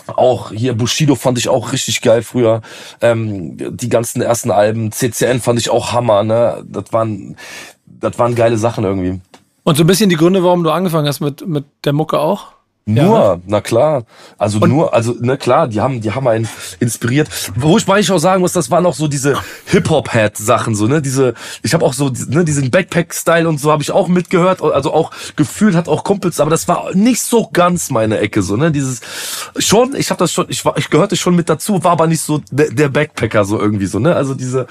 [0.06, 2.62] Auch hier Bushido fand ich auch richtig geil früher.
[3.00, 6.64] Ähm, die ganzen ersten Alben, CCN fand ich auch Hammer, ne?
[6.66, 7.36] Das waren,
[7.86, 9.20] das waren geile Sachen irgendwie.
[9.62, 12.52] Und so ein bisschen die Gründe, warum du angefangen hast mit, mit der Mucke auch?
[12.96, 14.04] Ja, Nur, na klar.
[14.38, 16.48] Also nur, also ne klar, die haben, die haben einen
[16.78, 17.28] inspiriert.
[17.56, 21.02] Wo ich mal ich auch sagen muss, das waren auch so diese Hip-Hop-Head-Sachen, so ne,
[21.02, 24.92] diese, ich habe auch so ne, diesen Backpack-Style und so habe ich auch mitgehört, also
[24.92, 28.70] auch gefühlt hat auch Kumpels, aber das war nicht so ganz meine Ecke, so ne,
[28.70, 29.00] dieses
[29.58, 32.20] schon, ich habe das schon, ich war, ich gehörte schon mit dazu, war aber nicht
[32.20, 34.66] so der, der Backpacker so irgendwie so ne, also diese,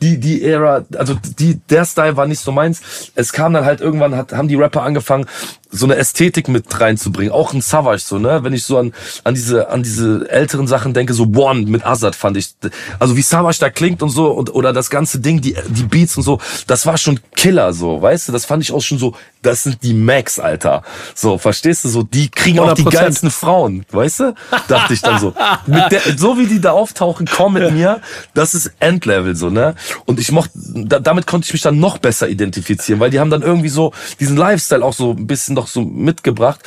[0.00, 2.80] die die Ära, also die der Style war nicht so meins.
[3.14, 5.26] Es kam dann halt irgendwann, hat, haben die Rapper angefangen
[5.72, 8.44] so eine Ästhetik mit reinzubringen, auch ein Savage so, ne?
[8.44, 8.92] Wenn ich so an
[9.24, 12.54] an diese an diese älteren Sachen denke, so One mit Azad fand ich,
[12.98, 16.16] also wie Savage da klingt und so und oder das ganze Ding, die die Beats
[16.16, 18.32] und so, das war schon Killer so, weißt du?
[18.32, 20.82] Das fand ich auch schon so, das sind die Max, Alter.
[21.14, 22.90] So, verstehst du so, die kriegen auch die 100%.
[22.90, 24.34] geilsten Frauen, weißt du?
[24.68, 25.34] Dachte ich dann so.
[25.66, 28.00] Der, so wie die da auftauchen, komm mit mir,
[28.34, 29.74] das ist Endlevel so, ne?
[30.06, 33.30] Und ich mochte da, damit konnte ich mich dann noch besser identifizieren, weil die haben
[33.30, 36.60] dann irgendwie so diesen Lifestyle auch so ein bisschen noch so mitgebracht.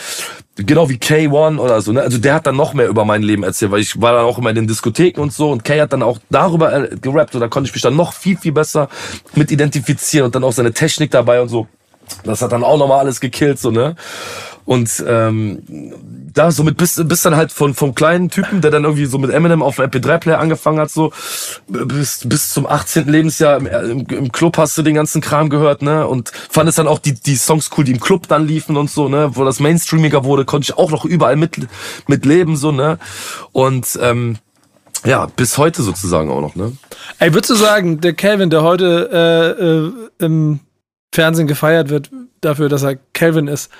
[0.57, 2.01] Genau wie K1 oder so, ne?
[2.01, 4.37] Also der hat dann noch mehr über mein Leben erzählt, weil ich war dann auch
[4.37, 7.41] immer in den Diskotheken und so und Kay hat dann auch darüber äh, gerappt und
[7.41, 8.87] da konnte ich mich dann noch viel, viel besser
[9.35, 11.67] mit identifizieren und dann auch seine Technik dabei und so.
[12.23, 13.95] Das hat dann auch nochmal alles gekillt, so, ne?
[14.65, 15.61] Und ähm,
[16.33, 19.29] da somit bist, bist dann halt von vom kleinen Typen, der dann irgendwie so mit
[19.29, 21.13] Eminem auf dem MP3-Player angefangen hat, so
[21.67, 23.07] bis, bis zum 18.
[23.07, 26.07] Lebensjahr im, im, im Club hast du den ganzen Kram gehört, ne?
[26.07, 29.07] Und fandest dann auch die, die Songs cool, die im Club dann liefen und so,
[29.07, 29.31] ne?
[29.35, 31.57] Wo das Mainstreamiger wurde, konnte ich auch noch überall mit,
[32.07, 32.97] mit leben, so, ne?
[33.51, 34.37] Und ähm,
[35.05, 36.71] ja, bis heute sozusagen auch noch, ne?
[37.19, 39.09] Ey, würdest du sagen, der Calvin, der heute
[39.59, 40.59] äh, äh, im
[41.15, 43.71] Fernsehen gefeiert wird dafür, dass er Calvin ist,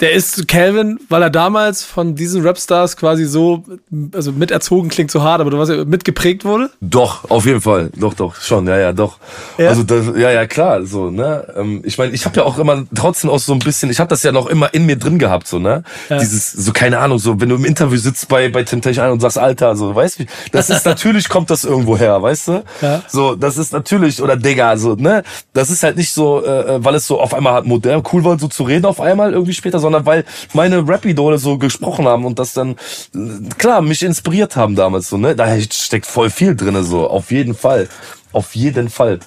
[0.00, 3.64] der ist Calvin, weil er damals von diesen Rapstars quasi so,
[4.12, 6.70] also miterzogen klingt so hart, aber du weißt ja, mitgeprägt wurde?
[6.80, 7.90] Doch, auf jeden Fall.
[7.96, 9.18] Doch, doch, schon, ja, ja, doch.
[9.58, 9.68] Ja?
[9.68, 11.46] Also das, ja, ja, klar, so, ne?
[11.56, 14.08] Ähm, ich meine, ich habe ja auch immer trotzdem auch so ein bisschen, ich habe
[14.08, 15.84] das ja noch immer in mir drin gehabt, so, ne?
[16.08, 16.18] Ja.
[16.18, 19.20] Dieses, so keine Ahnung, so, wenn du im Interview sitzt bei bei Temptation Island und
[19.20, 22.64] sagst, Alter, so, weißt du, das ist natürlich kommt das irgendwo her, weißt du?
[22.80, 23.02] Ja.
[23.08, 25.22] So, das ist natürlich oder Digga, so, ne?
[25.52, 28.24] Das ist halt nicht so, äh, äh, weil es so auf einmal halt modern cool
[28.24, 32.24] war, so zu reden auf einmal irgendwie später, sondern weil meine Rap-Idole so gesprochen haben
[32.24, 32.76] und das dann
[33.58, 35.34] klar mich inspiriert haben damals so, ne?
[35.36, 37.88] Da steckt voll viel drinne so, auf jeden Fall.
[38.32, 39.20] Auf jeden Fall.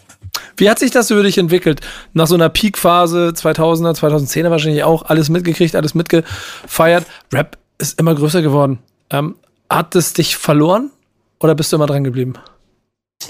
[0.57, 1.81] Wie hat sich das über dich entwickelt?
[2.13, 7.05] Nach so einer Peak-Phase 2000er, 2010er wahrscheinlich auch, alles mitgekriegt, alles mitgefeiert.
[7.33, 8.79] Rap ist immer größer geworden.
[9.09, 9.35] Ähm,
[9.69, 10.91] hat es dich verloren
[11.39, 12.33] oder bist du immer dran geblieben?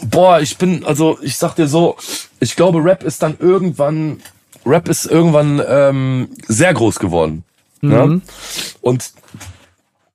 [0.03, 1.97] Boah, ich bin, also ich sag dir so,
[2.39, 4.21] ich glaube, Rap ist dann irgendwann,
[4.65, 7.43] Rap ist irgendwann ähm, sehr groß geworden.
[7.81, 8.21] Ne?
[8.81, 9.11] Und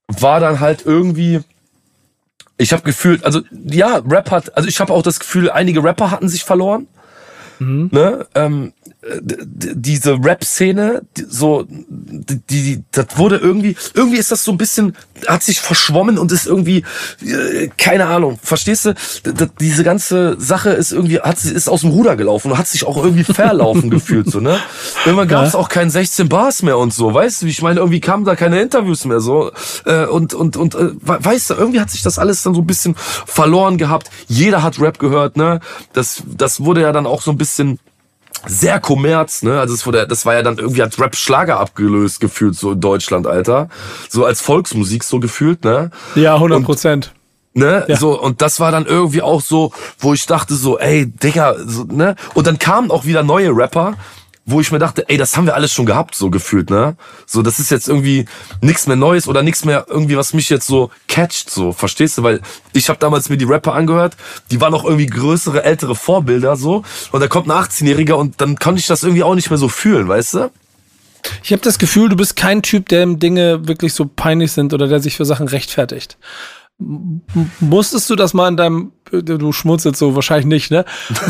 [0.07, 1.41] war dann halt irgendwie,
[2.57, 6.11] ich habe gefühlt, also ja, Rap hat, also ich habe auch das Gefühl, einige Rapper
[6.11, 6.89] hatten sich verloren.
[7.93, 8.27] Ne?
[8.35, 14.97] Ähm, diese Rap-Szene, so, die, die, das wurde irgendwie, irgendwie ist das so ein bisschen,
[15.27, 16.85] hat sich verschwommen und ist irgendwie,
[17.25, 18.95] äh, keine Ahnung, verstehst du?
[19.61, 22.85] Diese ganze Sache ist irgendwie, hat sie, ist aus dem Ruder gelaufen und hat sich
[22.87, 24.59] auch irgendwie verlaufen gefühlt, so, ne?
[25.05, 25.59] Irgendwann gab es Ja.
[25.61, 27.47] auch kein 16 Bars mehr und so, weißt du?
[27.47, 29.53] Ich meine, irgendwie kamen da keine Interviews mehr, so,
[29.85, 32.61] äh, und, und, und, äh, we- weißt du, irgendwie hat sich das alles dann so
[32.63, 34.11] ein bisschen verloren gehabt.
[34.27, 35.61] Jeder hat Rap gehört, ne?
[35.93, 37.79] Das, das wurde ja dann auch so ein bisschen,
[38.47, 39.61] sehr kommerz, ne?
[39.61, 42.81] Also es wurde, das war ja dann irgendwie hat Rap Schlager abgelöst gefühlt so in
[42.81, 43.69] Deutschland, Alter.
[44.09, 45.91] So als Volksmusik so gefühlt, ne?
[46.15, 47.13] Ja, 100 Prozent.
[47.55, 47.85] Ne?
[47.89, 47.97] Ja.
[47.97, 51.85] So und das war dann irgendwie auch so, wo ich dachte so, ey, Digga, so,
[51.85, 52.15] ne?
[52.35, 53.95] Und dann kamen auch wieder neue Rapper,
[54.51, 56.97] wo ich mir dachte, ey, das haben wir alles schon gehabt, so gefühlt, ne?
[57.27, 58.25] So, das ist jetzt irgendwie
[58.63, 62.23] nichts mehr Neues oder nichts mehr irgendwie, was mich jetzt so catcht, so, verstehst du?
[62.23, 62.41] Weil
[62.73, 64.17] ich habe damals mir die Rapper angehört,
[64.51, 66.83] die waren auch irgendwie größere, ältere Vorbilder, so.
[67.13, 69.69] Und da kommt ein 18-Jähriger und dann konnte ich das irgendwie auch nicht mehr so
[69.69, 70.51] fühlen, weißt du?
[71.43, 74.89] Ich habe das Gefühl, du bist kein Typ, dem Dinge wirklich so peinlich sind oder
[74.89, 76.17] der sich für Sachen rechtfertigt.
[76.81, 77.23] M
[77.61, 80.85] musstest du das mal in deinem, du schmunzelst so wahrscheinlich nicht, ne?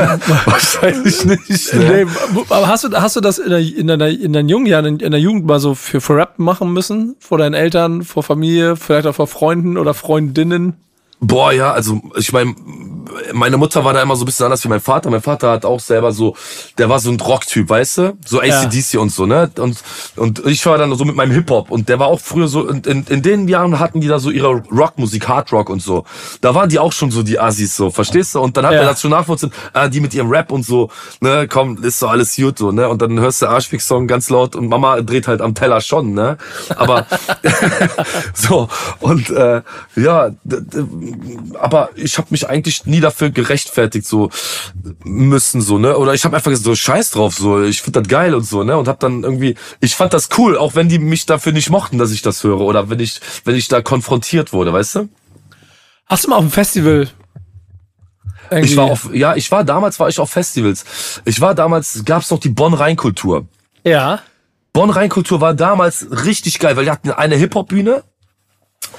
[0.45, 1.75] Wahrscheinlich nicht.
[1.75, 2.07] Nee,
[2.49, 5.01] aber hast du, hast du das in, der, in, deiner, in deinen jungen Jahren, in,
[5.01, 7.17] in der Jugend mal so für, für Rap machen müssen?
[7.19, 10.75] Vor deinen Eltern, vor Familie, vielleicht auch vor Freunden oder Freundinnen?
[11.21, 12.55] Boah, ja, also ich meine,
[13.33, 15.11] meine Mutter war da immer so ein bisschen anders wie mein Vater.
[15.11, 16.37] Mein Vater hat auch selber so,
[16.77, 18.19] der war so ein Rocktyp, weißt du?
[18.25, 19.01] So ACDC ja.
[19.01, 19.51] und so, ne?
[19.59, 19.83] Und,
[20.17, 22.83] und ich war dann so mit meinem Hip-Hop und der war auch früher so, in,
[22.83, 26.05] in, in den Jahren hatten die da so ihre Rockmusik, Hard Rock und so.
[26.41, 28.41] Da waren die auch schon so die Assis, so, verstehst du?
[28.41, 28.81] Und dann hat ja.
[28.81, 30.91] er das schon nachvollziehen, ah, die mit ihrem Rap und so,
[31.21, 32.89] ne, komm, ist doch alles gut, so, ne?
[32.89, 36.39] Und dann hörst du Arschfix-Song ganz laut und Mama dreht halt am Teller schon, ne?
[36.77, 37.07] Aber,
[38.35, 38.69] so,
[39.01, 39.63] und, äh,
[39.97, 40.31] ja,
[41.59, 44.31] aber ich habe mich eigentlich nie dafür gerechtfertigt so
[45.05, 45.97] müssen so ne?
[45.97, 48.77] Oder ich habe einfach so Scheiß drauf so ich finde das geil und so ne?
[48.77, 51.99] Und habe dann irgendwie ich fand das cool auch wenn die mich dafür nicht mochten
[51.99, 55.09] dass ich das höre oder wenn ich wenn ich da konfrontiert wurde weißt du?
[56.07, 57.09] Hast du mal auf dem Festival
[58.51, 58.71] irgendwie?
[58.71, 60.85] ich war auf ja ich war damals war ich auf Festivals.
[61.25, 63.47] Ich war damals gab's noch die Bonn Rheinkultur
[63.85, 64.21] ja.
[64.73, 68.05] Bonn Rheinkultur war damals richtig geil weil die hatten eine Hip Hop Bühne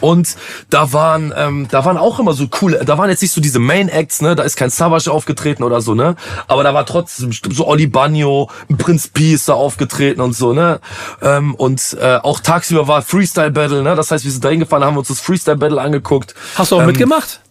[0.01, 0.35] und
[0.69, 3.59] da waren, ähm, da waren auch immer so coole, da waren jetzt nicht so diese
[3.59, 6.15] Main Acts, ne, da ist kein Savage aufgetreten oder so, ne,
[6.47, 10.79] aber da war trotzdem so Oli Bagno, Prinz P ist da aufgetreten und so, ne,
[11.21, 14.83] ähm, und äh, auch tagsüber war Freestyle Battle, ne, das heißt, wir sind da hingefahren,
[14.83, 16.35] haben uns das Freestyle Battle angeguckt.
[16.55, 17.41] Hast du auch ähm, mitgemacht?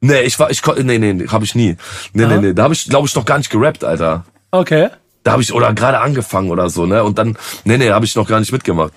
[0.00, 1.76] Nee, ich war, ich konnte, nee, nee, hab ich nie.
[2.12, 2.34] Nee, Aha.
[2.34, 4.24] nee, nee, da habe ich, glaube ich, noch gar nicht gerappt, Alter.
[4.50, 4.88] Okay.
[5.22, 8.16] Da habe ich, oder gerade angefangen oder so, ne, und dann, nee, nee, habe ich
[8.16, 8.92] noch gar nicht mitgemacht.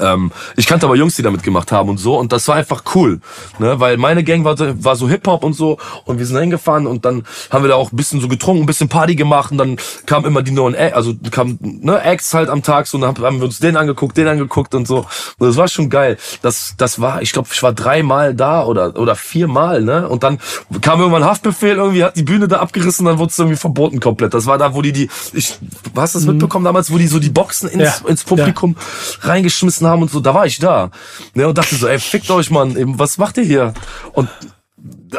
[0.00, 2.82] Ähm, ich kannte aber Jungs, die damit gemacht haben und so und das war einfach
[2.94, 3.20] cool,
[3.58, 6.86] ne, weil meine Gang war, war so Hip Hop und so und wir sind hingefahren
[6.86, 9.58] und dann haben wir da auch ein bisschen so getrunken, ein bisschen Party gemacht und
[9.58, 13.16] dann kam immer die neuen, also kam ne Acts halt am Tag so und dann
[13.18, 15.06] haben wir uns den angeguckt, den angeguckt und so
[15.38, 16.18] und das war schon geil.
[16.42, 20.38] Das das war, ich glaube, ich war dreimal da oder oder viermal, ne und dann
[20.80, 24.34] kam irgendwann Haftbefehl irgendwie hat die Bühne da abgerissen, dann wurde es irgendwie verboten komplett.
[24.34, 25.58] Das war da, wo die die ich
[25.96, 26.32] hast du das mhm.
[26.32, 28.08] mitbekommen damals, wo die so die Boxen ins ja.
[28.08, 29.28] ins Publikum ja.
[29.28, 30.90] reingeschmissen gegessen haben und so, da war ich da.
[31.34, 33.74] Ne, und dachte so, ey, fickt euch, Mann, eben, was macht ihr hier?
[34.12, 34.28] Und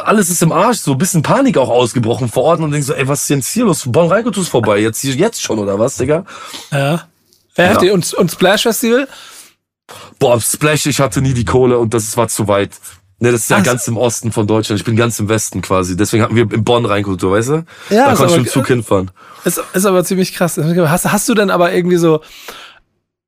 [0.03, 2.93] alles ist im Arsch, so ein bisschen Panik auch ausgebrochen vor Ort und denkst so,
[2.93, 3.83] ey, was ist denn hier los?
[3.85, 6.25] Bon Reikotus vorbei, jetzt jetzt schon, oder was, Digga?
[6.71, 7.07] Ja.
[7.55, 7.93] Wer ja.
[7.93, 9.07] und, und Splash Festival?
[10.19, 12.71] Boah, Splash, ich hatte nie die Kohle und das war zu weit.
[13.19, 13.63] Ne, das ist ja Ach.
[13.63, 14.79] ganz im Osten von Deutschland.
[14.79, 15.97] Ich bin ganz im Westen quasi.
[15.97, 17.65] Deswegen hatten wir in Bonn Rheinkultur, weißt du?
[17.89, 19.09] Ja, da konnte ich mit Zug hinfahren.
[19.43, 20.57] Ist, ist aber ziemlich krass.
[20.57, 22.21] Hast, hast du denn aber irgendwie so,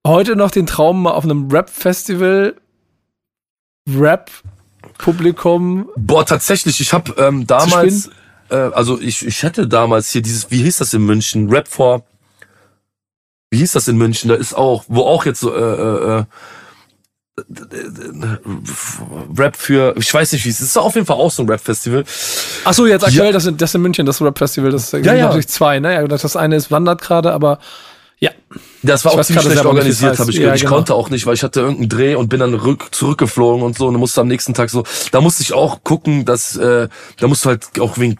[0.06, 2.56] heute noch den Traum, mal auf einem Rap-Festival
[3.90, 5.90] Rap-Publikum.
[5.96, 8.10] Boah, tatsächlich, ich habe ähm, damals,
[8.50, 11.50] äh, also ich, ich hätte damals hier dieses, wie hieß das in München?
[11.50, 12.04] Rap for,
[13.50, 14.30] wie hieß das in München?
[14.30, 16.24] Da ist auch, wo auch jetzt so, äh, äh, äh
[19.38, 21.50] Rap für, ich weiß nicht wie es ist, ist auf jeden Fall auch so ein
[21.50, 22.04] Rap-Festival.
[22.66, 23.32] Ach so, jetzt aktuell, ja.
[23.32, 25.28] das, in, das in München, das Rap-Festival, das ja, ja.
[25.28, 26.06] natürlich zwei, ne?
[26.08, 27.60] Das eine ist wandert gerade, aber
[28.20, 28.32] ja.
[28.84, 30.56] Das war ich auch ziemlich schlecht organisiert, habe ich gehört.
[30.58, 30.72] Ja, genau.
[30.72, 33.78] Ich konnte auch nicht, weil ich hatte irgendeinen Dreh und bin dann rück, zurückgeflogen und
[33.78, 37.28] so und musste am nächsten Tag so, da musste ich auch gucken, dass, äh, da
[37.28, 38.18] musst du halt auch wegen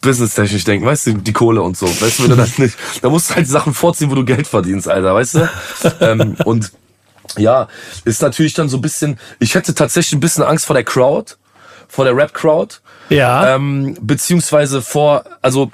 [0.00, 3.10] businesstechnisch denken, weißt du, die Kohle und so, weißt du, wenn du das nicht, da
[3.10, 5.50] musst du halt Sachen vorziehen, wo du Geld verdienst, Alter, weißt du?
[6.00, 6.72] ähm, und
[7.38, 7.68] ja,
[8.04, 11.34] ist natürlich dann so ein bisschen, ich hätte tatsächlich ein bisschen Angst vor der Crowd,
[11.88, 12.76] vor der Rap-Crowd.
[13.08, 13.54] Ja.
[13.54, 15.70] Ähm, beziehungsweise vor, also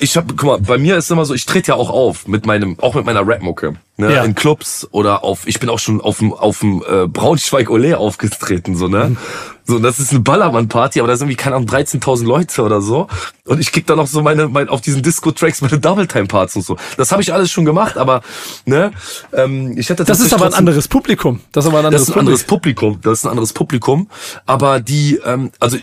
[0.00, 2.46] ich hab, guck mal, bei mir ist immer so, ich trete ja auch auf mit
[2.46, 3.74] meinem, auch mit meiner Rap-Mucke.
[3.96, 4.14] Ne?
[4.14, 4.24] Ja.
[4.24, 7.98] In Clubs oder auf, ich bin auch schon auf dem, auf dem äh, Braunschweig Ole
[7.98, 9.10] aufgetreten, so, ne?
[9.10, 9.16] Mhm.
[9.66, 13.06] So, das ist eine Ballermann-Party, aber da sind irgendwie, keine Ahnung, 13.000 Leute oder so.
[13.44, 16.76] Und ich krieg da noch so meine, mein, auf diesen Disco-Tracks meine Double-Time-Parts und so.
[16.96, 18.22] Das habe ich alles schon gemacht, aber,
[18.64, 18.90] ne?
[19.32, 21.40] Ähm, ich hätte Das ist aber ein anderes Publikum.
[21.52, 22.98] Das ist aber ein anderes, das ist ein anderes Publikum.
[23.02, 24.08] Das ist ein anderes Publikum.
[24.46, 25.76] Aber die, ähm, also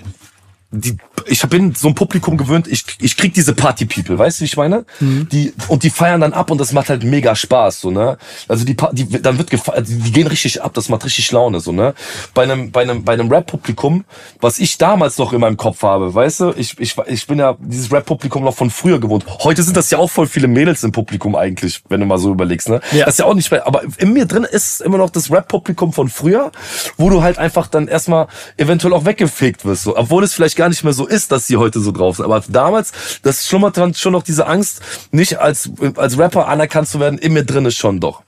[0.72, 0.98] die,
[1.28, 4.58] ich bin so ein Publikum gewöhnt, ich, ich krieg diese Party-People, weißt du, wie ich
[4.58, 4.86] meine?
[5.00, 5.28] Mhm.
[5.30, 8.18] Die, und die feiern dann ab und das macht halt mega Spaß, so, ne?
[8.48, 11.72] Also die, die dann wird gefeiert, die gehen richtig ab, das macht richtig Laune, so,
[11.72, 11.94] ne?
[12.34, 14.06] Bei einem, bei einem, bei einem Rap-Publikum,
[14.40, 17.58] was ich damals noch in meinem Kopf habe, weißt du, ich, ich, ich bin ja
[17.60, 19.26] dieses Rap-Publikum noch von früher gewohnt.
[19.44, 22.32] Heute sind das ja auch voll viele Mädels im Publikum eigentlich, wenn du mal so
[22.32, 22.82] überlegst, ne?
[22.92, 23.06] Ja.
[23.06, 25.94] Das ist ja auch nicht mehr, aber in mir drin ist immer noch das Rap-Publikum
[25.94, 26.52] von früher,
[26.98, 30.70] wo du halt einfach dann erstmal eventuell auch weggefegt wirst, so, obwohl es vielleicht gar
[30.70, 32.26] nicht mehr so ist, dass sie heute so drauf sind.
[32.26, 32.92] Aber damals,
[33.24, 37.34] das schlummert dann schon noch diese Angst, nicht als, als Rapper anerkannt zu werden, in
[37.34, 38.24] mir drin ist schon doch.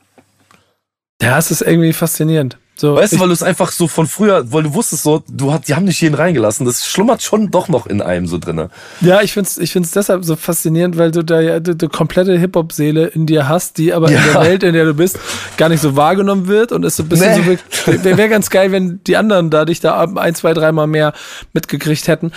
[1.21, 2.57] Ja, es ist irgendwie faszinierend.
[2.79, 5.51] So, weißt du, weil du es einfach so von früher, weil du wusstest so, du
[5.51, 6.65] hast, die haben nicht jeden reingelassen.
[6.65, 8.69] Das schlummert schon doch noch in einem so drinne.
[9.01, 12.37] Ja, ich find's, ich find's deshalb so faszinierend, weil du da ja die, die komplette
[12.37, 14.19] Hip-Hop-Seele in dir hast, die aber ja.
[14.19, 15.19] in der Welt, in der du bist,
[15.57, 17.57] gar nicht so wahrgenommen wird und ist so ein bisschen nee.
[17.85, 21.11] so, wäre wär ganz geil, wenn die anderen da dich da ein, zwei, dreimal mehr
[21.51, 22.31] mitgekriegt hätten.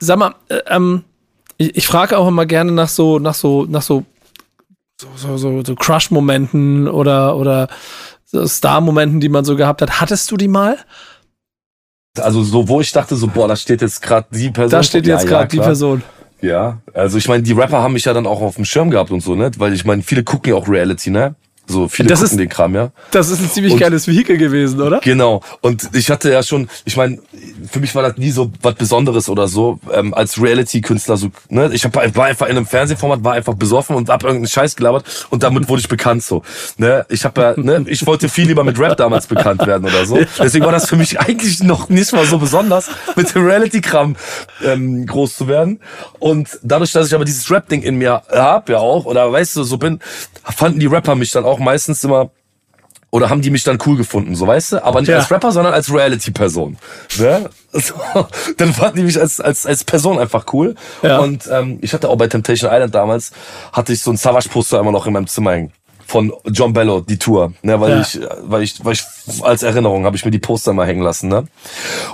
[0.00, 1.04] Sag mal, äh, ähm,
[1.56, 4.02] ich, ich frage auch immer gerne nach so, nach so, nach so,
[5.00, 7.68] so, so, so, so Crush-Momenten oder, oder,
[8.32, 10.00] Star-Momenten, die man so gehabt hat.
[10.00, 10.78] Hattest du die mal?
[12.18, 14.70] Also so, wo ich dachte so, boah, da steht jetzt gerade die Person.
[14.70, 15.58] Da steht jetzt Ja, gerade ja, die.
[15.58, 16.02] Person.
[16.40, 19.10] Ja, also ich meine, die Rapper haben mich ja dann auch auf dem Schirm gehabt
[19.10, 19.50] und so, ne?
[19.58, 21.34] Weil ich meine, viele gucken ja auch Reality, ne?
[21.70, 22.90] So viele Das ist- den Kram, ja.
[23.10, 25.00] Das ist ein ziemlich Und- geiles Vehikel gewesen, oder?
[25.00, 25.42] Genau.
[25.60, 27.18] Und ich hatte ja schon, ich meine,
[27.70, 31.18] für mich war das nie so was Besonderes oder so, ähm, als Reality-Künstler.
[31.18, 31.70] So, ne?
[31.74, 35.04] Ich hab, war einfach in einem Fernsehformat, war einfach besoffen und hab irgendeinen Scheiß gelabert
[35.30, 36.42] und damit wurde ich bekannt so.
[36.78, 37.04] Ne?
[37.10, 40.18] Ich hab ja, ne, ich wollte viel lieber mit Rap damals bekannt werden oder so.
[40.38, 44.16] Deswegen war das für mich eigentlich noch nicht mal so besonders, mit dem Reality-Kram
[44.64, 45.80] ähm, groß zu werden.
[46.18, 49.64] Und dadurch, dass ich aber dieses Rap-Ding in mir hab, ja auch, oder weißt du,
[49.64, 50.00] so bin,
[50.56, 52.30] fanden die Rapper mich dann auch meistens immer
[53.10, 54.84] oder haben die mich dann cool gefunden, so weißt du?
[54.84, 55.16] Aber nicht Ja.
[55.16, 56.76] als Rapper, sondern als Reality-Person.
[57.18, 57.48] Ne?
[57.72, 57.94] So,
[58.56, 60.74] dann fanden die mich als, als, als Person einfach cool.
[61.02, 61.18] Ja.
[61.18, 63.30] Und ähm, ich hatte auch bei Temptation Island damals,
[63.72, 65.72] hatte ich so ein Savage-Poster immer noch in meinem Zimmer hängen.
[66.10, 67.52] Von John Bello, die Tour.
[67.60, 68.00] Ne, weil Ja.
[68.00, 69.04] ich, weil ich, weil ich
[69.42, 71.28] als Erinnerung habe ich mir die Poster mal hängen lassen.
[71.28, 71.46] Ne?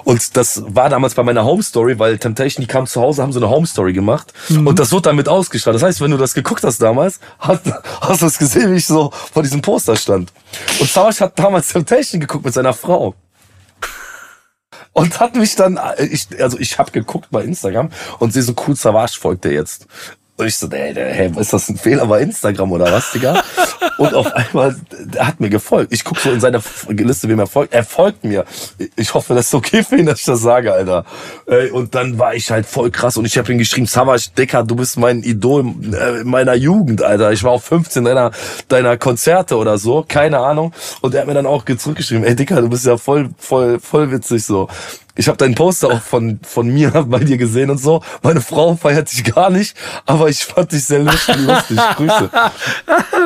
[0.02, 3.32] Und das war damals bei meiner Home Story, weil Temptation, die kam zu Hause, haben
[3.32, 4.32] so eine Home Story gemacht.
[4.50, 5.76] Und das wurde dann mit ausgestrahlt.
[5.76, 7.62] Das heißt, wenn du das geguckt hast damals, hast,
[8.00, 10.32] hast du es gesehen, wie ich so vor diesem Poster stand.
[10.80, 13.14] Und Savage hat damals Temptation geguckt mit seiner Frau.
[14.92, 18.54] Und hat mich dann, äh, ich, also ich habe geguckt bei Instagram und sehe so
[18.66, 19.86] cool Savage folgt der jetzt.
[20.36, 23.40] Und ich so, ey, hey, ist das ein Fehler bei Instagram oder was, Digga?
[23.98, 25.92] Und auf einmal, der hat mir gefolgt.
[25.92, 27.72] Ich guck so in seine F- Liste, wem er folgt.
[27.72, 28.44] Er folgt mir.
[28.96, 31.04] Ich hoffe, das ist okay für ihn, dass ich das sage, Alter.
[31.46, 34.64] Ey, Und dann war ich halt voll krass und ich habe ihm geschrieben, Savage, Dicker,
[34.64, 37.30] du bist mein Idol äh, in meiner Jugend, Alter.
[37.30, 38.32] Ich war auf 15 deiner,
[38.66, 40.72] deiner Konzerte oder so, keine Ahnung.
[41.00, 44.10] Und er hat mir dann auch zurückgeschrieben, ey, Dicker, du bist ja voll, voll, voll
[44.10, 44.68] witzig so.
[45.16, 48.02] Ich habe deinen Poster auch von, von mir bei dir gesehen und so.
[48.22, 51.36] Meine Frau feiert dich gar nicht, aber ich fand dich sehr lustig.
[51.36, 51.78] lustig.
[51.96, 52.30] Grüße.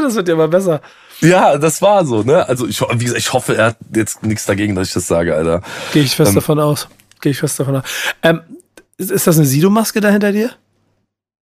[0.03, 0.81] Das wird ja mal besser.
[1.21, 2.49] Ja, das war so, ne?
[2.49, 5.35] Also ich, wie gesagt, ich hoffe, er hat jetzt nichts dagegen, dass ich das sage,
[5.35, 5.63] Alter.
[5.93, 6.89] Gehe ich fest Ähm, davon aus.
[7.21, 7.85] Gehe ich fest davon aus.
[8.23, 8.41] Ähm,
[8.99, 10.51] ist, ist das eine Sido-Maske da hinter dir?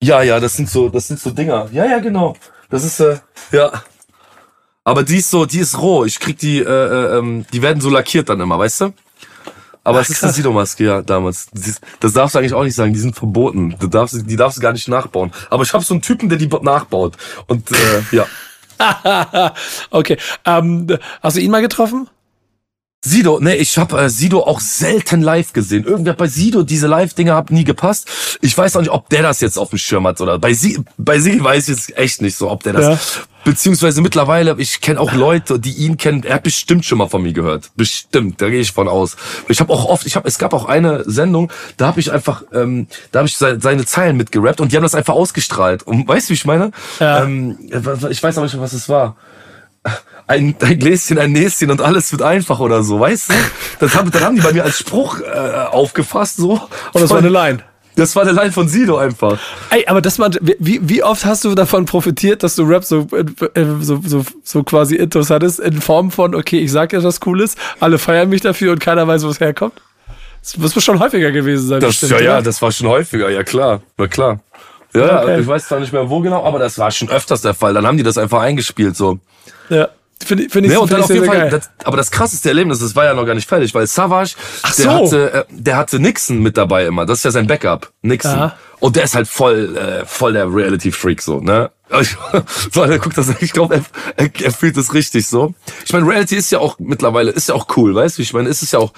[0.02, 1.68] Ja, ja, das sind so, das sind so Dinger.
[1.72, 2.36] Ja, ja, genau.
[2.70, 3.18] Das ist, äh,
[3.52, 3.84] ja.
[4.84, 6.06] Aber die ist so, die ist roh.
[6.06, 8.94] Ich krieg die, äh, äh, ähm, die werden so lackiert dann immer, weißt du?
[9.90, 10.34] Aber es ist eine.
[10.34, 11.48] Sido-Maske, ja, damals.
[12.00, 13.76] Das darfst du eigentlich auch nicht sagen, die sind verboten.
[13.80, 15.32] Du darfst, die darfst du gar nicht nachbauen.
[15.50, 17.18] Aber ich habe so einen Typen, der die nachbaut.
[17.48, 18.26] Und äh, ja.
[19.90, 20.18] okay.
[20.46, 20.88] Ähm,
[21.22, 22.10] hast du ihn mal getroffen?
[23.02, 25.86] Sido, ne, ich habe äh, Sido auch selten live gesehen.
[25.86, 28.10] Irgendwer bei Sido, diese Live-Dinger hat nie gepasst.
[28.42, 30.84] Ich weiß auch nicht, ob der das jetzt auf dem Schirm hat oder bei Sie,
[30.98, 32.86] bei Sigi weiß ich jetzt echt nicht so, ob der das.
[32.86, 33.24] Ja.
[33.46, 36.24] Beziehungsweise mittlerweile, ich kenne auch Leute, die ihn kennen.
[36.24, 37.72] Er hat bestimmt schon mal von mir gehört.
[37.78, 39.16] Bestimmt, da gehe ich von aus.
[39.48, 42.44] Ich habe auch oft, ich habe, es gab auch eine Sendung, da habe ich einfach,
[42.54, 45.84] ähm, da habe ich seine, seine Zeilen mitgerappt und die haben das einfach ausgestrahlt.
[45.84, 46.72] Und weißt du, wie ich meine?
[47.00, 47.24] Ja.
[47.24, 47.58] Ähm,
[48.10, 49.16] ich weiß aber nicht, was es war
[50.30, 53.34] ein, ein Gläschen, ein Näschen und alles wird einfach oder so, weißt du?
[53.80, 55.26] Das haben, dann haben die bei mir als Spruch äh,
[55.72, 56.62] aufgefasst, so.
[56.94, 57.60] Und das war eine Line.
[57.96, 59.40] Das war eine Line von Sido einfach.
[59.72, 63.08] Ey, aber das mal, wie, wie oft hast du davon profitiert, dass du Rap so,
[63.12, 67.56] äh, so, so, so quasi Intos hattest, in Form von, okay, ich sag etwas Cooles,
[67.80, 69.82] alle feiern mich dafür und keiner weiß, wo es herkommt?
[70.42, 71.80] Das muss schon häufiger gewesen sein.
[71.82, 72.44] Das, bestimmt, ja, ja, oder?
[72.44, 74.40] das war schon häufiger, ja klar, na klar.
[74.94, 75.42] Ja, Okay.
[75.42, 77.74] ich weiß zwar nicht mehr wo genau, aber das war schon öfters der Fall.
[77.74, 79.20] Dann haben die das einfach eingespielt, so.
[79.70, 79.90] ja.
[80.22, 82.80] Finde find ich, Ne, und dann ich auf jeden Fall, das, aber das krasseste Erlebnis,
[82.80, 84.92] das war ja noch gar nicht fertig, weil Savage, Ach der, so.
[84.92, 87.06] hatte, äh, der hatte Nixon mit dabei immer.
[87.06, 87.92] Das ist ja sein Backup.
[88.02, 88.34] Nixon.
[88.34, 88.56] Aha.
[88.80, 91.72] Und der ist halt voll, äh, voll der Reality-Freak, so, ne?
[92.72, 93.84] so, der guckt das, ich glaube, er,
[94.16, 95.56] er, er fühlt das richtig so.
[95.84, 98.22] Ich meine, Reality ist ja auch mittlerweile, ist ja auch cool, weißt du?
[98.22, 98.94] Ich meine, es ist ja auch,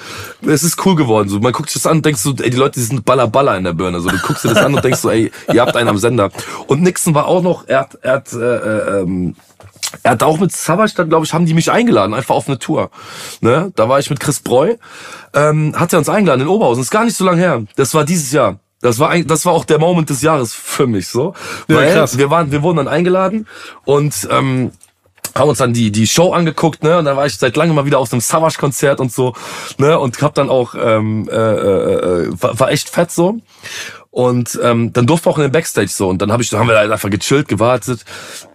[0.46, 1.30] es ist cool geworden.
[1.30, 3.28] So, man guckt sich das an und denkst so, ey, die Leute, die sind baller
[3.28, 4.02] baller in der Birne.
[4.02, 6.32] So, du guckst dir das an und denkst so, ey, ihr habt einen am Sender.
[6.68, 9.36] Und Nixon war auch noch, er hat, er hat, äh, äh, ähm,
[10.04, 12.60] er hat auch mit Savage, dann glaube ich, haben die mich eingeladen, einfach auf eine
[12.60, 12.90] Tour.
[13.42, 13.72] Ne?
[13.76, 14.76] Da war ich mit Chris Breu,
[15.34, 16.82] ähm, hat er uns eingeladen in Oberhausen.
[16.82, 17.64] ist gar nicht so lange her.
[17.76, 18.60] Das war dieses Jahr.
[18.82, 21.36] Das war eigentlich, das war auch der Moment des Jahres für mich so,
[21.68, 22.18] Ja, weil krass.
[22.18, 23.48] wir waren, wir wurden dann eingeladen
[23.86, 24.72] und ähm,
[25.36, 26.98] haben uns dann die die Show angeguckt, ne?
[26.98, 29.34] Und dann war ich seit langem mal wieder auf einem Savage Konzert und so,
[29.78, 30.00] ne?
[30.00, 33.38] Und hab dann auch ähm, äh, äh, äh, war, war echt fett so.
[34.14, 36.68] Und ähm, dann durften wir auch in den Backstage so und dann hab ich, haben
[36.68, 38.04] wir halt einfach gechillt, gewartet,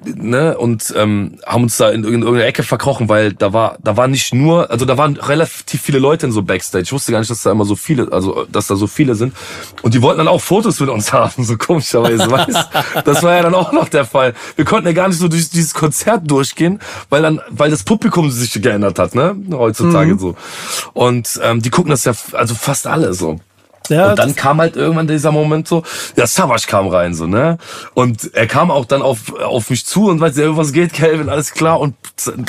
[0.05, 3.97] ne und ähm, haben uns da in, in irgendeine Ecke verkrochen, weil da war, da
[3.97, 6.83] war nicht nur, also da waren relativ viele Leute in so Backstage.
[6.83, 9.35] Ich wusste gar nicht, dass da immer so viele, also dass da so viele sind.
[9.81, 12.69] Und die wollten dann auch Fotos mit uns haben, so komischerweise, weißt?
[13.07, 14.35] Das war ja dann auch noch der Fall.
[14.57, 18.31] Wir konnten ja gar nicht so durch dieses Konzert durchgehen, weil dann, weil das Publikum
[18.31, 19.35] sich geändert hat, ne?
[19.53, 20.37] Heutzutage so.
[20.92, 23.40] Und ähm, die gucken das ja, also fast alle so.
[23.88, 25.83] Ja, und dann kam halt irgendwann dieser Moment so,
[26.17, 27.58] ja, Savage kam rein, so, ne?
[27.94, 31.29] Und er kam auch dann auf, auf mich zu und weiß, ja, was geht, Calvin,
[31.29, 31.81] alles klar.
[31.81, 31.94] Und,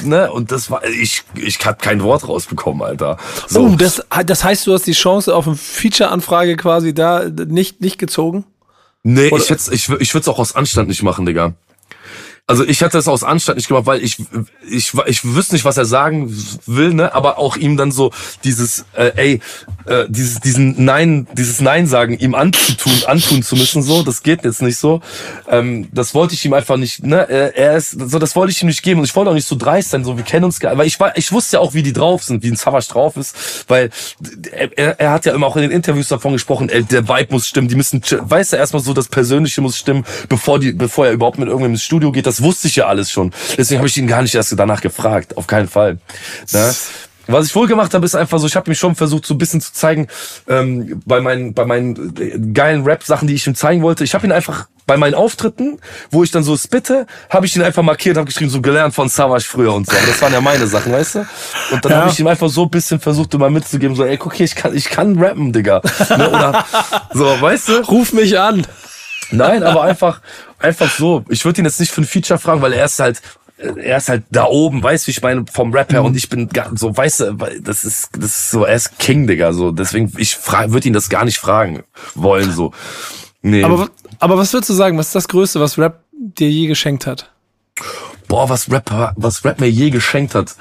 [0.04, 0.32] ne?
[0.32, 3.18] Und das war, ich, ich hab kein Wort rausbekommen, Alter.
[3.48, 3.62] So.
[3.62, 7.98] Oh, das, das heißt, du hast die Chance auf eine Feature-Anfrage quasi da nicht, nicht
[7.98, 8.46] gezogen?
[9.04, 9.44] Nee, Oder?
[9.44, 11.54] ich, ich, ich würde es auch aus Anstand nicht machen, Digga.
[12.50, 14.24] Also ich hatte es aus Anstand nicht gemacht, weil ich
[14.70, 16.34] ich ich wüsste nicht, was er sagen
[16.66, 17.14] will, ne?
[17.14, 18.14] Aber auch ihm dann so
[18.46, 19.42] dieses äh, ey
[19.86, 24.46] äh, dieses diesen Nein dieses Nein sagen ihm anzutun antun zu müssen so, das geht
[24.46, 25.02] jetzt nicht so.
[25.50, 27.28] Ähm, das wollte ich ihm einfach nicht, ne?
[27.28, 29.58] Er ist so, das wollte ich ihm nicht geben und ich wollte auch nicht so
[29.58, 31.84] dreist sein, so wir kennen uns, gar weil ich war ich wusste ja auch, wie
[31.84, 33.90] die drauf sind, wie ein Savage drauf ist, weil
[34.54, 37.46] er, er hat ja immer auch in den Interviews davon gesprochen, ey, der Vibe muss
[37.46, 41.12] stimmen, die müssen, weißt du, erstmal so das Persönliche muss stimmen, bevor die bevor er
[41.12, 42.26] überhaupt mit irgendwem ins Studio geht.
[42.26, 43.32] Das das wusste ich ja alles schon.
[43.58, 45.38] Deswegen habe ich ihn gar nicht erst danach gefragt.
[45.38, 45.98] Auf keinen Fall.
[46.54, 46.74] Ne?
[47.26, 49.38] Was ich wohl gemacht habe, ist einfach so, ich habe mich schon versucht, so ein
[49.38, 50.08] bisschen zu zeigen,
[50.48, 54.04] ähm, bei meinen, bei meinen äh, geilen Rap-Sachen, die ich ihm zeigen wollte.
[54.04, 55.80] Ich habe ihn einfach bei meinen Auftritten,
[56.12, 59.10] wo ich dann so spitte, habe ich ihn einfach markiert, habe geschrieben, so gelernt von
[59.10, 59.98] Savage früher und so.
[59.98, 61.28] Aber das waren ja meine Sachen, weißt du?
[61.72, 61.98] Und dann ja.
[62.02, 64.56] habe ich ihm einfach so ein bisschen versucht, immer mitzugeben, so, ey, guck hier, ich
[64.56, 65.82] kann, ich kann rappen, Digga.
[66.16, 66.30] Ne?
[66.30, 66.66] Oder
[67.14, 67.80] so, weißt du?
[67.88, 68.66] Ruf mich an.
[69.32, 70.22] Nein, aber einfach,
[70.60, 71.24] einfach so.
[71.30, 73.22] Ich würde ihn jetzt nicht für ein Feature fragen, weil er ist halt,
[73.58, 76.08] er ist halt da oben, weißt du, wie ich meine, vom Rap her mhm.
[76.08, 79.54] und ich bin so, weißt du, das ist, das ist so, er ist King, Digga,
[79.54, 79.72] so.
[79.72, 81.84] Deswegen, ich würde ihn das gar nicht fragen
[82.16, 82.72] wollen, so.
[83.42, 83.64] Nee.
[83.64, 83.90] Aber,
[84.20, 87.32] aber was würdest du sagen, was ist das Größte, was Rap dir je geschenkt hat?
[88.28, 90.56] Boah, was Rap, was Rap mir je geschenkt hat.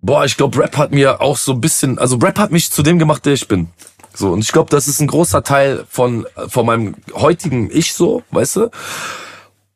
[0.00, 2.82] Boah, ich glaube, Rap hat mir auch so ein bisschen, also Rap hat mich zu
[2.82, 3.68] dem gemacht, der ich bin.
[4.14, 8.22] So, und ich glaube, das ist ein großer Teil von, von meinem heutigen Ich so,
[8.30, 8.70] weißt du?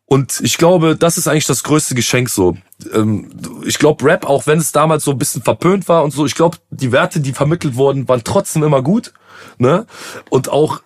[0.06, 2.56] Und ich glaube, das ist eigentlich das größte Geschenk so.
[2.92, 3.28] Ähm,
[3.64, 6.36] ich glaube, Rap, auch wenn es damals so ein bisschen verpönt war und so, ich
[6.36, 9.12] glaube, die Werte, die vermittelt wurden, waren trotzdem immer gut.
[9.58, 9.86] Ne?
[10.30, 10.80] Und auch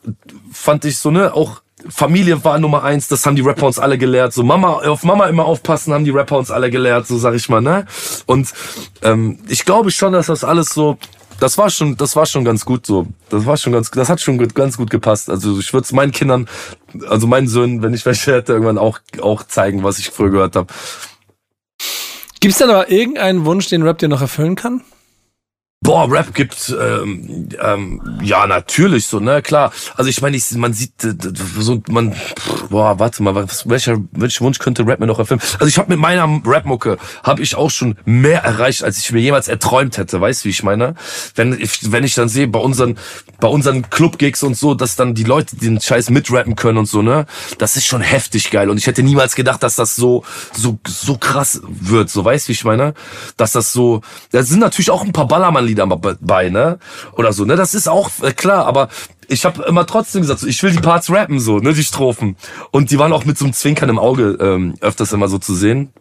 [0.50, 3.98] fand ich so, ne, auch Familie war Nummer eins, das haben die Rapper uns alle
[3.98, 4.32] gelehrt.
[4.32, 7.48] So Mama, auf Mama immer aufpassen, haben die Rapper uns alle gelehrt, so sag ich
[7.48, 7.86] mal, ne?
[8.26, 8.52] Und
[9.02, 10.98] ähm, ich glaube schon, dass das alles so
[11.40, 13.06] das war schon, das war schon ganz gut so.
[13.30, 15.30] Das war schon ganz, das hat schon ganz gut gepasst.
[15.30, 16.48] Also ich würde es meinen Kindern,
[17.08, 20.56] also meinen Söhnen, wenn ich welche hätte, irgendwann auch auch zeigen, was ich früher gehört
[20.56, 20.72] habe.
[22.40, 24.82] Gibt es denn aber irgendeinen Wunsch, den Rap dir noch erfüllen kann?
[25.82, 29.72] Boah, Rap gibt ähm, ähm, ja natürlich so, ne, klar.
[29.96, 30.92] Also ich meine, ich, man sieht
[31.58, 32.14] so man
[32.68, 35.40] boah, warte mal, was, welcher welcher Wunsch könnte Rap mir noch erfüllen?
[35.54, 39.20] Also ich habe mit meiner Rap-Mucke habe ich auch schon mehr erreicht, als ich mir
[39.20, 40.96] jemals erträumt hätte, weißt du, wie ich meine?
[41.34, 42.98] Wenn ich wenn ich dann sehe bei unseren
[43.40, 47.00] bei unseren Club-Gigs und so, dass dann die Leute den Scheiß mitrappen können und so,
[47.00, 47.24] ne?
[47.56, 51.16] Das ist schon heftig geil und ich hätte niemals gedacht, dass das so so so
[51.16, 52.92] krass wird, so weißt du, wie ich meine?
[53.38, 56.78] Dass das so da sind natürlich auch ein paar Ballermann Lieder bei, ne?
[57.12, 57.56] Oder so, ne?
[57.56, 58.88] Das ist auch äh, klar, aber
[59.28, 62.36] ich habe immer trotzdem gesagt, so, ich will die Parts rappen, so, ne, die Strophen.
[62.72, 65.54] Und die waren auch mit so einem Zwinkern im Auge ähm, öfters immer so zu
[65.54, 65.92] sehen.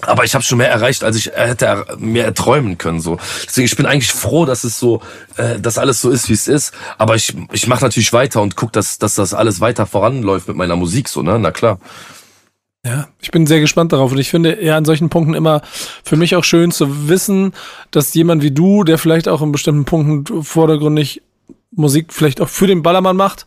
[0.00, 3.00] Aber ich habe schon mehr erreicht, als ich hätte mir erträumen können.
[3.00, 5.00] So, deswegen ich bin eigentlich froh, dass es so,
[5.36, 6.72] äh, dass alles so ist, wie es ist.
[6.98, 10.56] Aber ich ich mache natürlich weiter und guck, dass dass das alles weiter voranläuft mit
[10.56, 11.08] meiner Musik.
[11.08, 11.78] So, ne, na klar.
[12.84, 15.62] Ja, ich bin sehr gespannt darauf und ich finde ja an solchen Punkten immer
[16.02, 17.52] für mich auch schön zu wissen,
[17.92, 21.22] dass jemand wie du, der vielleicht auch in bestimmten Punkten vordergründig
[21.70, 23.46] Musik vielleicht auch für den Ballermann macht,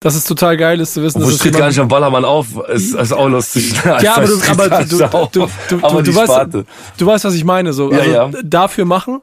[0.00, 2.24] dass es total geil ist zu wissen, Obwohl, dass es tritt gar nicht am Ballermann
[2.24, 3.72] auf, ist, ist auch lustig.
[3.84, 6.66] ja, aber du, aber du, du, du, aber du, weißt,
[6.96, 7.90] du weißt, was ich meine, so.
[7.90, 8.42] Also ja, ja.
[8.42, 9.20] dafür machen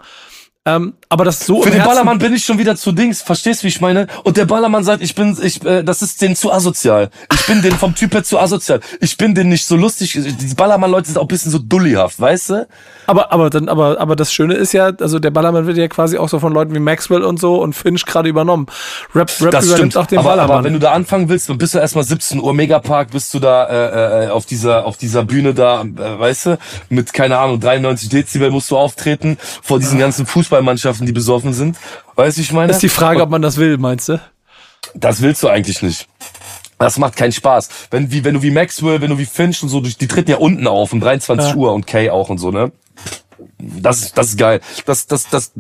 [0.66, 1.62] ähm, aber das so.
[1.62, 3.22] Für den Ballermann bin ich schon wieder zu Dings.
[3.22, 4.08] Verstehst, wie ich meine?
[4.24, 7.10] Und der Ballermann sagt, ich bin, ich, äh, das ist den zu asozial.
[7.34, 8.80] Ich bin den vom Typ her zu asozial.
[9.02, 10.14] Ich bin den nicht so lustig.
[10.14, 12.68] Die Ballermann-Leute sind auch ein bisschen so dullihaft, weißt du?
[13.08, 16.18] Aber, aber dann, aber, aber das Schöne ist ja, also der Ballermann wird ja quasi
[16.18, 18.68] auch so von Leuten wie Maxwell und so und Finch gerade übernommen.
[19.14, 19.98] Rap, Rap das stimmt.
[19.98, 20.56] auch den aber, Ballermann.
[20.60, 23.40] Aber wenn du da anfangen willst, dann bist du erstmal 17 Uhr Megapark, bist du
[23.40, 26.58] da äh, äh, auf dieser, auf dieser Bühne da, äh, weißt du,
[26.88, 31.78] mit keine Ahnung 93 Dezibel musst du auftreten vor diesen ganzen Fußballmannschaften, die besoffen sind.
[32.16, 32.68] Weißt du, ich meine?
[32.68, 34.20] Das ist die Frage, ob man das will, meinst du?
[34.94, 36.08] Das willst du eigentlich nicht.
[36.78, 37.70] Das macht keinen Spaß.
[37.92, 40.38] Wenn, wie, wenn du wie Maxwell, wenn du wie Finch und so, die treten ja
[40.38, 41.56] unten auf um 23 ja.
[41.56, 42.72] Uhr und Kay auch und so, ne?
[43.60, 44.62] Das, das ist geil.
[44.86, 45.52] Das, das, das,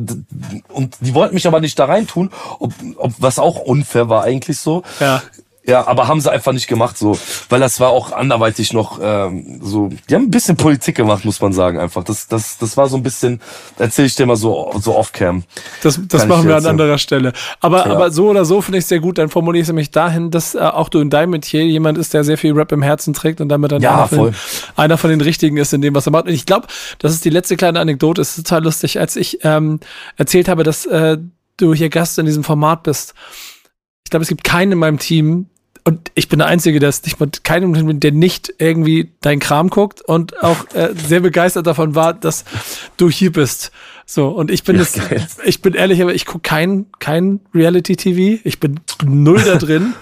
[0.69, 4.59] und die wollten mich aber nicht da reintun, ob, ob, was auch unfair war eigentlich
[4.59, 4.83] so.
[4.99, 5.21] Ja.
[5.64, 9.59] Ja, aber haben sie einfach nicht gemacht, so, weil das war auch anderweitig noch ähm,
[9.62, 9.89] so.
[10.09, 12.03] Die haben ein bisschen Politik gemacht, muss man sagen, einfach.
[12.03, 13.39] Das, das, das war so ein bisschen.
[13.78, 15.43] Erzähle ich dir mal so, so off-cam.
[15.84, 17.34] Das, das machen wir an anderer Stelle.
[17.59, 17.93] Aber, ja.
[17.93, 19.20] aber so oder so finde ich sehr gut.
[19.20, 22.16] Dann formuliere ich es nämlich dahin, dass äh, auch du in deinem Metier jemand ist,
[22.16, 24.36] der sehr viel Rap im Herzen trägt und damit dann ja, einer, von,
[24.76, 26.26] einer von den Richtigen ist in dem, was er macht.
[26.26, 26.66] Und ich glaube,
[26.97, 28.20] das ist die letzte kleine Anekdote.
[28.20, 29.80] Es ist total lustig, als ich ähm,
[30.18, 31.20] erzählt habe, dass äh,
[31.57, 33.14] du hier Gast in diesem Format bist.
[34.05, 35.50] Ich glaube, es gibt keinen in meinem Team,
[35.84, 39.69] und ich bin der Einzige, der es nicht mit keinem, der nicht irgendwie deinen Kram
[39.69, 42.45] guckt und auch äh, sehr begeistert davon war, dass
[42.97, 43.71] du hier bist.
[44.05, 48.41] So, und ich bin ja, es, ich bin ehrlich, aber ich gucke kein, kein Reality-TV.
[48.43, 49.93] Ich bin null da drin.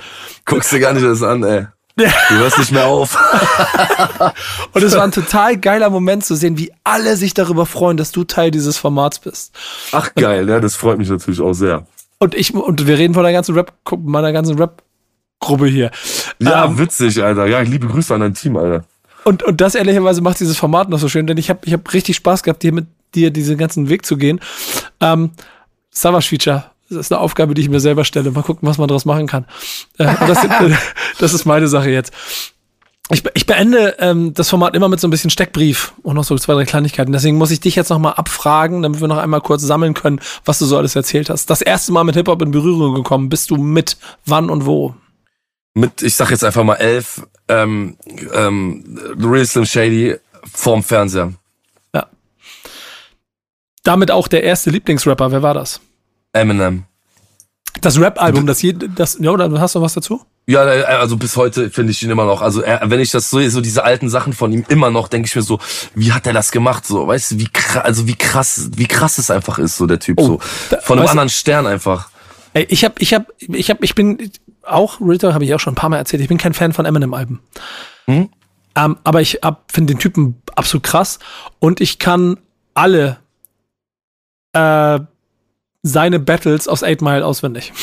[0.46, 1.68] Guckst dir gar nicht das an, ey.
[1.96, 3.18] Du hörst nicht mehr auf.
[4.74, 8.12] und es war ein total geiler Moment zu sehen, wie alle sich darüber freuen, dass
[8.12, 9.54] du Teil dieses Formats bist.
[9.92, 11.86] Ach geil, ja, das freut mich natürlich auch sehr.
[12.18, 14.82] Und ich und wir reden von der ganzen Rap, meiner ganzen Rap
[15.40, 15.92] Gruppe hier.
[16.40, 17.48] Ja, ähm, witzig, Alter.
[17.48, 18.86] Ja, liebe Grüße an dein Team, Alter.
[19.24, 21.94] Und, und das ehrlicherweise macht dieses Format noch so schön, denn ich habe ich hab
[21.94, 24.40] richtig Spaß gehabt, hier mit dir diesen ganzen Weg zu gehen.
[25.00, 25.32] Ähm,
[25.92, 26.66] Savage Feature.
[26.90, 28.32] Das ist eine Aufgabe, die ich mir selber stelle.
[28.32, 29.46] Mal gucken, was man daraus machen kann.
[29.98, 30.40] Äh, das,
[31.20, 32.14] das ist meine Sache jetzt.
[33.12, 36.38] Ich, ich beende ähm, das Format immer mit so ein bisschen Steckbrief und noch so
[36.38, 37.12] zwei, drei Kleinigkeiten.
[37.12, 40.60] Deswegen muss ich dich jetzt nochmal abfragen, damit wir noch einmal kurz sammeln können, was
[40.60, 41.50] du so alles erzählt hast.
[41.50, 44.94] Das erste Mal mit Hip-Hop in Berührung gekommen, bist du mit wann und wo?
[45.74, 47.98] Mit, ich sag jetzt einfach mal elf, ähm,
[48.34, 50.16] ähm, Real Slim Shady
[50.52, 51.34] vorm Fernseher.
[51.94, 52.08] Ja.
[53.84, 55.80] Damit auch der erste Lieblingsrapper, wer war das?
[56.34, 56.86] Eminem.
[57.82, 60.22] Das Rap-Album, das hier, das, ja, oder hast du was dazu?
[60.48, 62.42] Ja, äh, also bis heute finde ich ihn immer noch.
[62.42, 65.28] Also er, wenn ich das so, so diese alten Sachen von ihm immer noch, denke
[65.28, 65.60] ich mir so,
[65.96, 66.86] wie hat er das gemacht?
[66.86, 70.00] So, weißt du, wie krass, also wie krass, wie krass es einfach ist, so der
[70.00, 70.40] Typ, oh, so
[70.82, 72.10] von einem anderen Stern einfach.
[72.54, 74.32] Ey, ich hab, ich hab, ich hab, ich bin
[74.72, 76.86] auch, Ritter habe ich auch schon ein paar Mal erzählt, ich bin kein Fan von
[76.86, 77.40] Eminem-Alben.
[78.08, 78.30] Mhm.
[78.76, 81.20] Ähm, aber ich finde den Typen absolut krass
[81.60, 82.38] und ich kann
[82.74, 83.18] alle
[84.54, 85.00] äh,
[85.82, 87.74] seine Battles aus 8 Mile auswendig.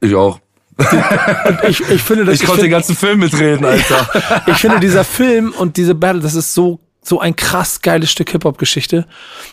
[0.00, 0.40] Ich auch.
[0.78, 4.42] Und ich, ich finde, dass ich, ich konnte find, den ganzen Film mitreden, Alter.
[4.46, 8.30] ich finde dieser Film und diese Battle, das ist so so ein krass geiles Stück
[8.30, 9.06] Hip-Hop-Geschichte,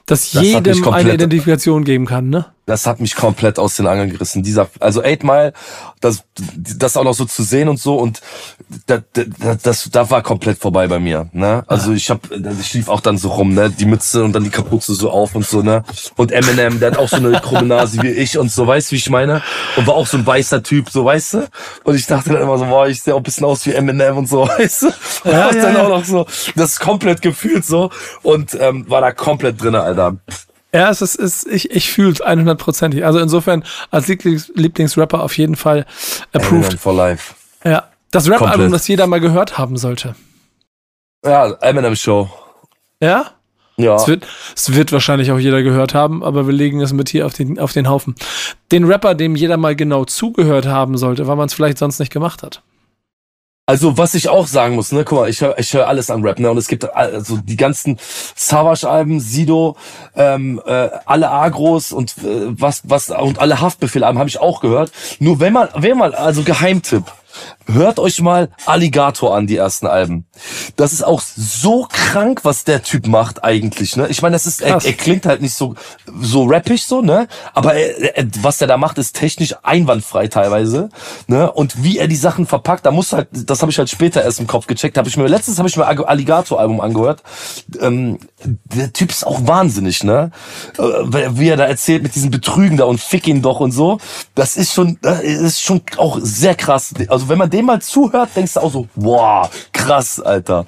[0.05, 2.45] das, das jedem eine Identifikation geben kann, ne?
[2.67, 4.43] Das hat mich komplett aus den Angeln gerissen.
[4.43, 5.53] Dieser, also Eight Mile,
[6.01, 8.21] das, das auch noch so zu sehen und so und
[8.85, 11.63] das, das, das, da war komplett vorbei bei mir, ne?
[11.67, 13.69] Also ich hab, ich lief auch dann so rum, ne?
[13.69, 15.83] Die Mütze und dann die Kapuze so auf und so, ne?
[16.17, 18.91] Und Eminem, der hat auch so eine krumme Nase wie ich und so, weißt du,
[18.91, 19.41] wie ich meine?
[19.77, 21.47] Und war auch so ein weißer Typ, so, weißt du?
[21.85, 24.17] Und ich dachte dann immer so, boah, ich sehe auch ein bisschen aus wie Eminem
[24.17, 24.87] und so, weißt du?
[24.87, 25.83] Und ja, ja, dann ja.
[25.83, 26.25] auch noch so,
[26.57, 27.91] das ist komplett gefühlt so
[28.23, 30.17] und ähm, war da komplett drinne, Alter.
[30.73, 33.05] Ja, es ist, ist ich, ich fühle es 100%ig.
[33.05, 35.85] Also insofern als Lieblings Lieblingsrapper auf jeden Fall
[36.33, 36.65] approved.
[36.65, 37.35] Eminem for life.
[37.63, 40.15] Ja, das Rap-Album, das jeder mal gehört haben sollte.
[41.25, 42.29] Ja, Eminem Show.
[43.01, 43.31] Ja?
[43.77, 43.95] Ja.
[43.95, 47.25] Es wird, es wird wahrscheinlich auch jeder gehört haben, aber wir legen es mit hier
[47.27, 48.15] auf den, auf den Haufen.
[48.71, 52.11] Den Rapper, dem jeder mal genau zugehört haben sollte, weil man es vielleicht sonst nicht
[52.11, 52.63] gemacht hat.
[53.69, 56.23] Also was ich auch sagen muss, ne, guck mal, ich höre ich hör alles an
[56.23, 57.99] Rap, ne, und es gibt also die ganzen
[58.33, 59.75] Savage-Alben, Sido,
[60.15, 64.93] ähm, äh, alle Agros und äh, was was und alle Haftbefehl-Alben habe ich auch gehört.
[65.19, 67.03] Nur wenn man, wenn man also Geheimtipp,
[67.69, 70.25] Hört euch mal Alligator an, die ersten Alben.
[70.77, 74.07] Das ist auch so krank, was der Typ macht eigentlich, ne?
[74.07, 75.75] Ich meine, das ist, er, er, klingt halt nicht so,
[76.21, 77.27] so rappig so, ne?
[77.53, 80.89] Aber er, er, was er da macht, ist technisch einwandfrei teilweise,
[81.27, 81.51] ne?
[81.51, 84.39] Und wie er die Sachen verpackt, da muss halt, das habe ich halt später erst
[84.39, 87.21] im Kopf gecheckt, habe ich mir, letztens habe ich mir Alligator-Album angehört.
[87.81, 90.31] Ähm, der Typ ist auch wahnsinnig, ne?
[90.77, 90.83] Äh,
[91.31, 93.97] wie er da erzählt mit diesen Betrügen da und fick ihn doch und so.
[94.35, 96.93] Das ist schon, das ist schon auch sehr krass.
[97.09, 100.65] Also wenn man dem mal zuhört, denkst du auch so, wow, krass, Alter.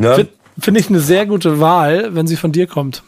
[0.00, 0.14] Ja?
[0.14, 3.02] Finde find ich eine sehr gute Wahl, wenn sie von dir kommt.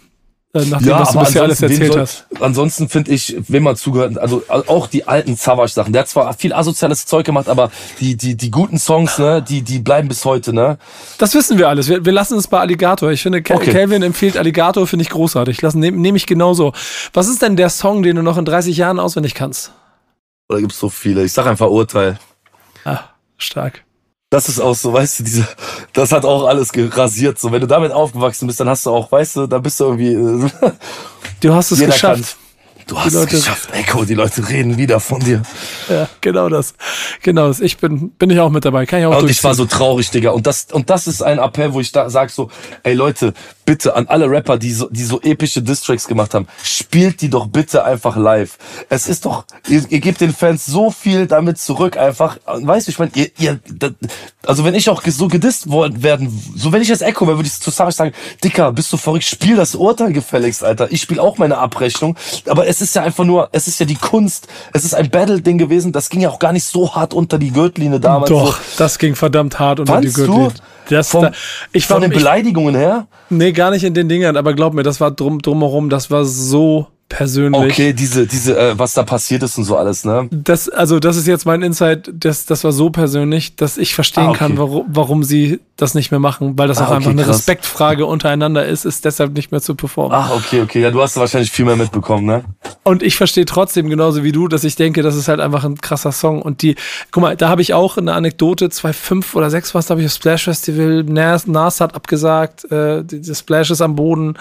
[0.53, 2.27] Äh, nachdem, ja, was du bisher alles erzählt soll, hast.
[2.41, 5.93] Ansonsten finde ich, wenn man zugehört, also auch die alten Savage-Sachen.
[5.93, 7.71] Der hat zwar viel asoziales Zeug gemacht, aber
[8.01, 10.79] die, die, die guten Songs, ne, die, die bleiben bis heute, ne?
[11.19, 11.89] Das wissen wir alles.
[11.89, 13.13] Wir, wir lassen es bei Alligator.
[13.13, 13.71] Ich finde, okay.
[13.71, 15.63] Calvin empfiehlt Alligator, finde ich großartig.
[15.63, 16.73] Nehme nehm ich genauso.
[17.13, 19.71] Was ist denn der Song, den du noch in 30 Jahren auswendig kannst?
[20.49, 21.23] Da gibt's so viele.
[21.23, 22.19] Ich sag einfach Urteil.
[22.85, 23.01] Ah,
[23.37, 23.85] stark.
[24.31, 25.49] Das ist auch so, weißt du, diese,
[25.93, 27.39] das hat auch alles gerasiert.
[27.41, 29.85] So, wenn du damit aufgewachsen bist, dann hast du auch, weißt du, da bist du
[29.85, 30.51] irgendwie.
[31.41, 32.23] du hast es geschafft.
[32.23, 32.50] Kann,
[32.91, 34.05] Du hast Leute, es geschafft, Echo.
[34.05, 35.43] Die Leute reden wieder von dir.
[35.89, 36.75] Ja, genau das.
[37.23, 37.61] Genau das.
[37.61, 38.85] Ich bin, bin ich auch mit dabei.
[38.85, 40.31] Kann ich auch Und ich war so traurig, Digga.
[40.31, 42.51] Und das, und das ist ein Appell, wo ich da sag so,
[42.83, 43.33] ey Leute,
[43.65, 47.47] bitte an alle Rapper, die so, die so epische Distracks gemacht haben, spielt die doch
[47.47, 48.59] bitte einfach live.
[48.89, 52.39] Es ist doch, ihr, ihr gebt den Fans so viel damit zurück einfach.
[52.47, 53.61] Weißt du, ich meine, ihr, ihr,
[54.45, 57.61] also wenn ich auch so gedisst werden, so wenn ich jetzt Echo wäre, würde ich
[57.61, 58.13] zu Savage sagen,
[58.43, 60.91] Dicker, bist du verrückt, spiel das Urteil gefälligst, Alter.
[60.91, 62.17] Ich spiele auch meine Abrechnung,
[62.47, 65.59] aber es ist ja einfach nur, es ist ja die Kunst, es ist ein Battle-Ding
[65.59, 68.31] gewesen, das ging ja auch gar nicht so hart unter die Gürtellinie damals.
[68.31, 68.63] Doch, so.
[68.79, 70.53] das ging verdammt hart unter Fandst die Gürtellinie.
[70.89, 71.33] Das, vom, da,
[71.73, 73.07] ich von den Beleidigungen her?
[73.29, 76.25] Nee, gar nicht in den Dingern, aber glaub mir, das war drum, drumherum, das war
[76.25, 77.61] so persönlich.
[77.73, 80.29] Okay, diese, diese, äh, was da passiert ist und so alles, ne?
[80.31, 84.25] Das, also das ist jetzt mein Insight, das, das war so persönlich, dass ich verstehen
[84.25, 84.39] Ah, okay.
[84.39, 87.25] kann, warum, warum sie das nicht mehr machen, weil das Ah, auch einfach okay, eine
[87.25, 87.37] krass.
[87.39, 90.17] Respektfrage untereinander ist, ist deshalb nicht mehr zu performen.
[90.19, 90.81] Ach, okay, okay.
[90.81, 92.45] Ja, du hast wahrscheinlich viel mehr mitbekommen, ne?
[92.85, 95.81] Und ich verstehe trotzdem genauso wie du, dass ich denke, das ist halt einfach ein
[95.81, 96.41] krasser Song.
[96.43, 96.77] Und die,
[97.11, 100.07] guck mal, da habe ich auch eine Anekdote, 2005 oder 6 war es, glaube ich,
[100.07, 101.03] auf Splash Festival.
[101.05, 104.35] Nas, Nas hat abgesagt, äh, die, die Splash ist am Boden.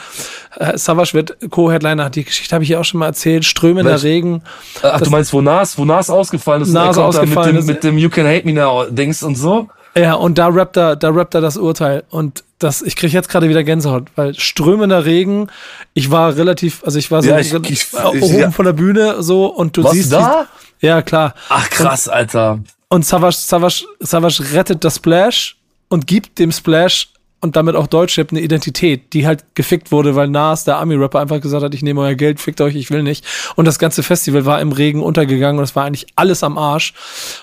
[0.57, 2.09] Äh, Savage wird Co-Headliner.
[2.09, 3.45] Die Geschichte habe ich hier auch schon mal erzählt.
[3.45, 4.43] Strömender Welch- Regen.
[4.83, 6.69] Ach, du meinst, wo Nas, wo Nas ausgefallen ist?
[6.69, 7.67] Nas und ausgefallen mit ist.
[7.67, 9.69] dem, mit dem You Can Hate Me Now Dings und so?
[9.95, 12.03] Ja, und da rappt er, da rappt er das Urteil.
[12.09, 15.47] Und das, ich kriege jetzt gerade wieder Gänsehaut, weil strömender Regen,
[15.93, 18.51] ich war relativ, also ich war so Ja, ich- ich- oben ich- ja.
[18.51, 20.11] von der Bühne so und du siehst.
[20.11, 20.45] da?
[20.79, 21.33] wie- Ja, klar.
[21.49, 22.59] Ach, krass, Alter.
[22.89, 25.57] Und Savage, Savage, Savage rettet das Splash
[25.89, 27.09] und gibt dem Splash
[27.41, 31.39] und damit auch Deutschrap eine Identität, die halt gefickt wurde, weil Nas, der Ami-Rapper, einfach
[31.41, 33.25] gesagt hat, ich nehme euer Geld, fickt euch, ich will nicht.
[33.55, 36.93] Und das ganze Festival war im Regen untergegangen und es war eigentlich alles am Arsch.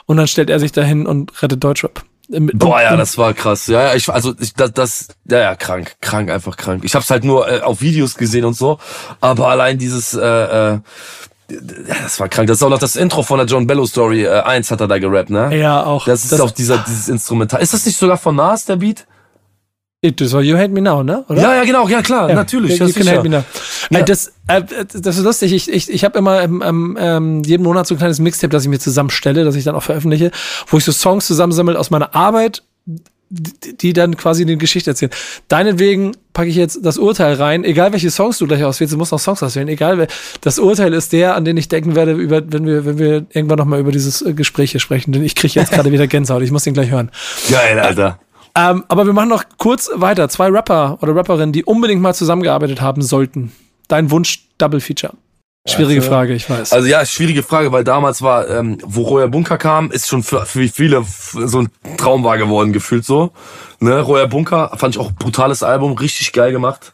[0.06, 2.02] Und dann stellt er sich dahin und rettet Deutschrap.
[2.28, 3.68] Mit- Boah, ja, das war krass.
[3.68, 6.82] Ja, ja, ich, also ich, das, das, ja, ja, krank, krank, einfach krank.
[6.84, 8.78] Ich hab's halt nur äh, auf Videos gesehen und so,
[9.20, 10.78] aber allein dieses, äh, äh,
[11.48, 12.48] ja, das war krank.
[12.48, 14.88] Das ist auch noch das Intro von der John Bello Story äh, 1 hat er
[14.88, 15.56] da gerappt, ne?
[15.56, 16.04] Ja, auch.
[16.04, 17.62] Das ist auch dieser, dieses Instrumental.
[17.62, 19.06] Ist das nicht sogar von Nas, der Beat?
[20.14, 21.24] Das war You Hate Me Now, ne?
[21.28, 21.42] Oder?
[21.42, 22.78] Ja, ja, genau, ja klar, natürlich.
[22.78, 23.44] You Ja, can hate me now.
[23.90, 24.00] Ja.
[24.00, 24.62] Äh, Das, äh,
[24.94, 25.52] das ist lustig.
[25.52, 28.62] Ich, ich, ich habe immer ähm, ähm, ähm, jeden Monat so ein kleines Mixtape, das
[28.64, 30.30] ich mir zusammenstelle, das ich dann auch veröffentliche,
[30.68, 32.62] wo ich so Songs zusammensammle aus meiner Arbeit,
[33.28, 35.10] die, die dann quasi eine Geschichte erzählen.
[35.48, 39.12] Deinetwegen packe ich jetzt das Urteil rein, egal welche Songs du gleich auswählst, du musst
[39.12, 40.06] auch Songs auswählen, egal wer.
[40.42, 43.58] Das Urteil ist der, an den ich denken werde, über, wenn wir, wenn wir irgendwann
[43.58, 45.10] nochmal über dieses äh, Gespräch hier sprechen.
[45.12, 47.10] Denn ich kriege jetzt gerade wieder Gänsehaut, ich muss den gleich hören.
[47.50, 48.20] Geil, Alter.
[48.56, 50.28] Ähm, aber wir machen noch kurz weiter.
[50.30, 53.52] Zwei Rapper oder Rapperinnen, die unbedingt mal zusammengearbeitet haben sollten.
[53.86, 55.12] Dein Wunsch Double Feature.
[55.68, 56.10] Schwierige Warte.
[56.10, 56.72] Frage, ich weiß.
[56.72, 60.46] Also ja, schwierige Frage, weil damals war, ähm, wo Royer Bunker kam, ist schon für,
[60.46, 63.32] für viele so ein Traum wahr geworden, gefühlt so.
[63.80, 66.92] Ne, Royer Bunker fand ich auch ein brutales Album, richtig geil gemacht.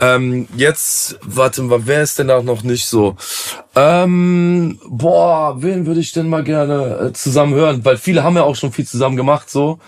[0.00, 3.16] Ähm, jetzt, warte mal, wer ist denn da noch nicht so?
[3.76, 7.84] Ähm, boah, wen würde ich denn mal gerne äh, zusammen hören?
[7.84, 9.80] Weil viele haben ja auch schon viel zusammen gemacht, so.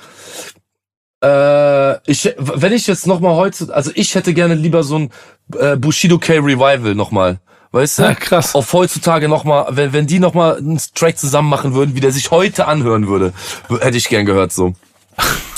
[1.22, 5.10] Äh, ich, wenn ich jetzt noch mal heute, also ich hätte gerne lieber so ein
[5.58, 7.38] äh, Bushido K Revival noch mal.
[7.72, 8.02] Weißt du?
[8.02, 8.54] Ja, krass.
[8.54, 12.00] Auf heutzutage noch mal, wenn, wenn die noch mal einen Track zusammen machen würden, wie
[12.00, 13.32] der sich heute anhören würde,
[13.80, 14.74] hätte ich gern gehört so.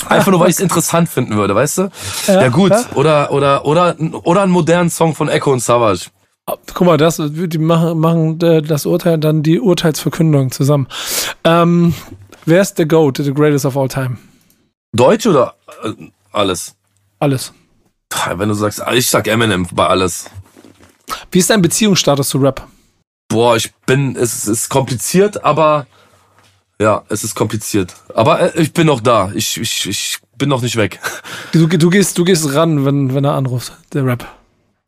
[0.09, 1.89] Einfach nur, weil ich es interessant finden würde, weißt du?
[2.27, 2.71] Ja, gut.
[2.71, 2.83] ja.
[2.93, 6.07] Oder, oder, oder, oder einen modernen Song von Echo und Savage.
[6.73, 10.87] Guck mal, das, die machen, machen äh, das Urteil, dann die Urteilsverkündung zusammen.
[11.45, 11.93] Ähm,
[12.45, 14.17] wer ist the GOAT, the greatest of all time?
[14.93, 15.93] Deutsch oder äh,
[16.31, 16.75] alles?
[17.19, 17.51] Alles.
[18.35, 20.29] Wenn du sagst, ich sag Eminem bei alles.
[21.31, 22.67] Wie ist dein Beziehungsstatus zu Rap?
[23.27, 25.87] Boah, ich bin, es ist kompliziert, aber
[26.79, 27.93] ja, es ist kompliziert.
[28.13, 29.31] Aber äh, ich bin noch da.
[29.33, 30.99] Ich, ich, ich bin noch nicht weg.
[31.51, 34.27] Du, du, gehst, du gehst ran, wenn, wenn er anruft, der Rap.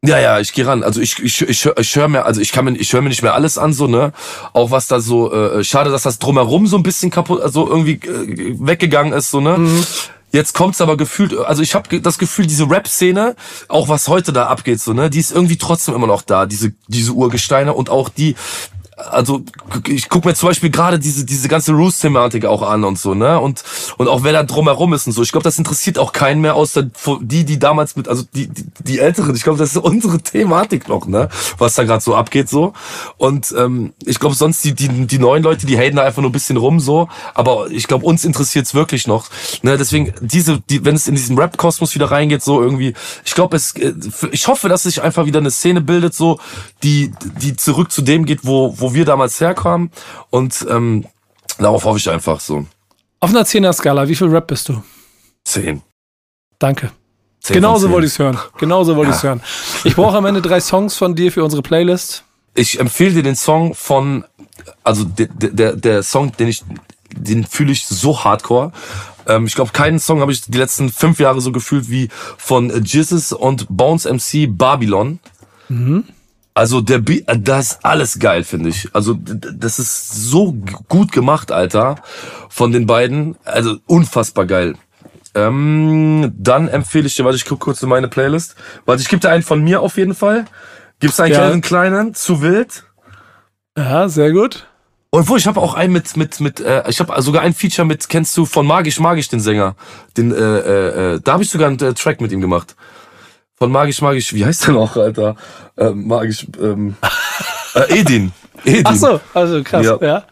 [0.06, 0.84] Ja, ja, ich gehe ran.
[0.84, 3.22] Also ich, ich, ich, ich höre mir, also ich kann mir, ich höre mir nicht
[3.24, 4.14] mehr alles an, so ne.
[4.54, 7.94] Auch was da so, äh, schade, dass das drumherum so ein bisschen kaputt, also irgendwie
[7.94, 9.68] äh, weggegangen ist, so ne.
[10.32, 13.38] Jetzt kommt's aber gefühlt, also ich habe das Gefühl, diese Rap-Szene,
[13.70, 16.74] auch was heute da abgeht, so ne, die ist irgendwie trotzdem immer noch da, diese
[16.88, 18.36] diese Urgesteine und auch die,
[18.98, 19.44] also
[19.88, 23.40] ich guck mir zum Beispiel gerade diese diese ganze Roos-Thematik auch an und so, ne?
[23.40, 23.64] Und
[23.98, 25.22] und auch wer da drumherum ist und so.
[25.22, 26.88] Ich glaube, das interessiert auch keinen mehr, außer
[27.22, 29.36] die, die damals mit, also die die, die Älteren.
[29.36, 31.28] Ich glaube, das ist unsere Thematik noch, ne?
[31.58, 32.74] Was da gerade so abgeht so.
[33.18, 36.30] Und ähm, ich glaube, sonst die die die neuen Leute, die haten da einfach nur
[36.30, 37.10] ein bisschen rum so.
[37.34, 39.28] Aber ich glaube, uns interessiert's wirklich noch.
[39.62, 39.78] Ne?
[39.78, 42.94] Deswegen diese, die, wenn es in diesen Rap-Kosmos wieder reingeht, so irgendwie.
[43.26, 43.94] Ich glaube, es, äh,
[44.32, 46.40] ich hoffe, dass sich einfach wieder eine Szene bildet, so
[46.82, 49.92] die die zurück zu dem geht, wo wo wir damals herkamen.
[50.30, 51.06] Und ähm,
[51.58, 52.66] darauf hoffe ich einfach so.
[53.20, 54.84] Auf einer 10er-Skala, wie viel Rap bist du?
[55.44, 55.82] Zehn.
[56.60, 56.92] Danke.
[57.42, 57.94] Zehn Genauso von zehn.
[57.94, 58.40] wollte ich's hören.
[58.58, 59.42] Genauso wollte ich's hören.
[59.84, 62.24] Ich brauche am Ende drei Songs von dir für unsere Playlist.
[62.54, 64.24] Ich empfehle dir den Song von,
[64.84, 66.64] also der, der, der Song, den ich,
[67.16, 68.72] den fühle ich so hardcore.
[69.28, 72.70] Ähm, ich glaube, keinen Song habe ich die letzten fünf Jahre so gefühlt wie von
[72.84, 75.20] Jizzes und Bones MC Babylon.
[76.56, 78.90] Also der Beat, äh, das ist alles geil, finde ich.
[78.94, 80.54] Also das ist so
[80.88, 81.98] gut gemacht, Alter,
[82.50, 83.36] von den beiden.
[83.44, 84.76] Also unfassbar geil.
[85.36, 88.56] Ähm, dann empfehle ich dir, warte, ich guck kurz in meine Playlist.
[88.86, 90.46] Warte, ich gebe dir einen von mir auf jeden Fall.
[91.00, 91.40] Gibt's einen Ja.
[91.40, 92.86] kleinen, kleinen, zu wild.
[93.78, 94.66] Ja, sehr gut.
[95.10, 97.86] Und wo ich habe auch einen mit mit mit äh, ich habe sogar ein Feature
[97.86, 99.76] mit kennst du von Magisch Magisch den Sänger,
[100.18, 102.76] den äh, äh, äh, da habe ich sogar einen äh, Track mit ihm gemacht.
[103.58, 105.36] Von Magisch Magisch, wie heißt der noch, Alter?
[105.78, 106.96] Äh, Magisch ähm,
[107.76, 108.32] Äh, Edin.
[108.64, 108.84] Edin.
[108.86, 109.98] Ach so, also krass, ja.
[110.02, 110.24] Ja.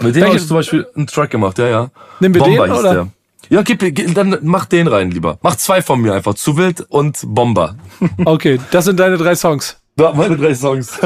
[0.00, 1.90] Mit dem habe ich zum Beispiel einen Track gemacht, ja, ja.
[2.20, 2.94] Nimm wir Bomber den, hieß oder?
[2.94, 3.08] der.
[3.50, 5.38] Ja, gib, gib, dann mach den rein lieber.
[5.42, 6.34] Mach zwei von mir einfach.
[6.34, 7.76] Zu wild und Bomber.
[8.24, 9.76] Okay, das sind deine drei Songs.
[9.98, 10.98] Ja, meine drei Songs.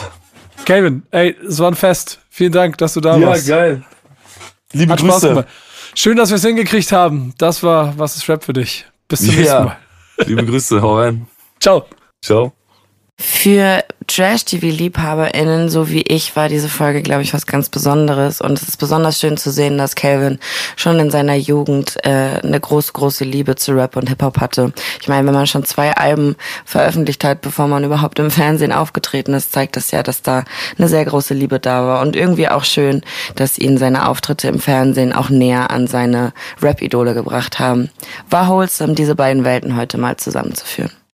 [0.64, 2.20] Calvin, ey, es war ein Fest.
[2.28, 3.48] Vielen Dank, dass du da ja, warst.
[3.48, 3.82] geil.
[4.72, 5.46] Liebe Hat Grüße.
[5.94, 7.34] Schön, dass wir es hingekriegt haben.
[7.38, 8.84] Das war Was ist Rap für dich.
[9.08, 9.78] Bis zum nächsten Mal.
[10.24, 11.26] Liebe Grüße, hau rein.
[11.60, 11.86] Ciao.
[12.22, 12.52] Ciao.
[13.18, 18.40] Für Trash-TV-LiebhaberInnen, so wie ich, war diese Folge, glaube ich, was ganz Besonderes.
[18.40, 20.38] Und es ist besonders schön zu sehen, dass Calvin
[20.76, 24.72] schon in seiner Jugend äh, eine große, große Liebe zu Rap und Hip-Hop hatte.
[25.00, 29.34] Ich meine, wenn man schon zwei Alben veröffentlicht hat, bevor man überhaupt im Fernsehen aufgetreten
[29.34, 30.44] ist, zeigt das ja, dass da
[30.78, 32.00] eine sehr große Liebe da war.
[32.02, 33.02] Und irgendwie auch schön,
[33.34, 36.32] dass ihn seine Auftritte im Fernsehen auch näher an seine
[36.62, 37.90] Rap-Idole gebracht haben.
[38.30, 40.90] War wholesome, diese beiden Welten heute mal zusammenzuführen.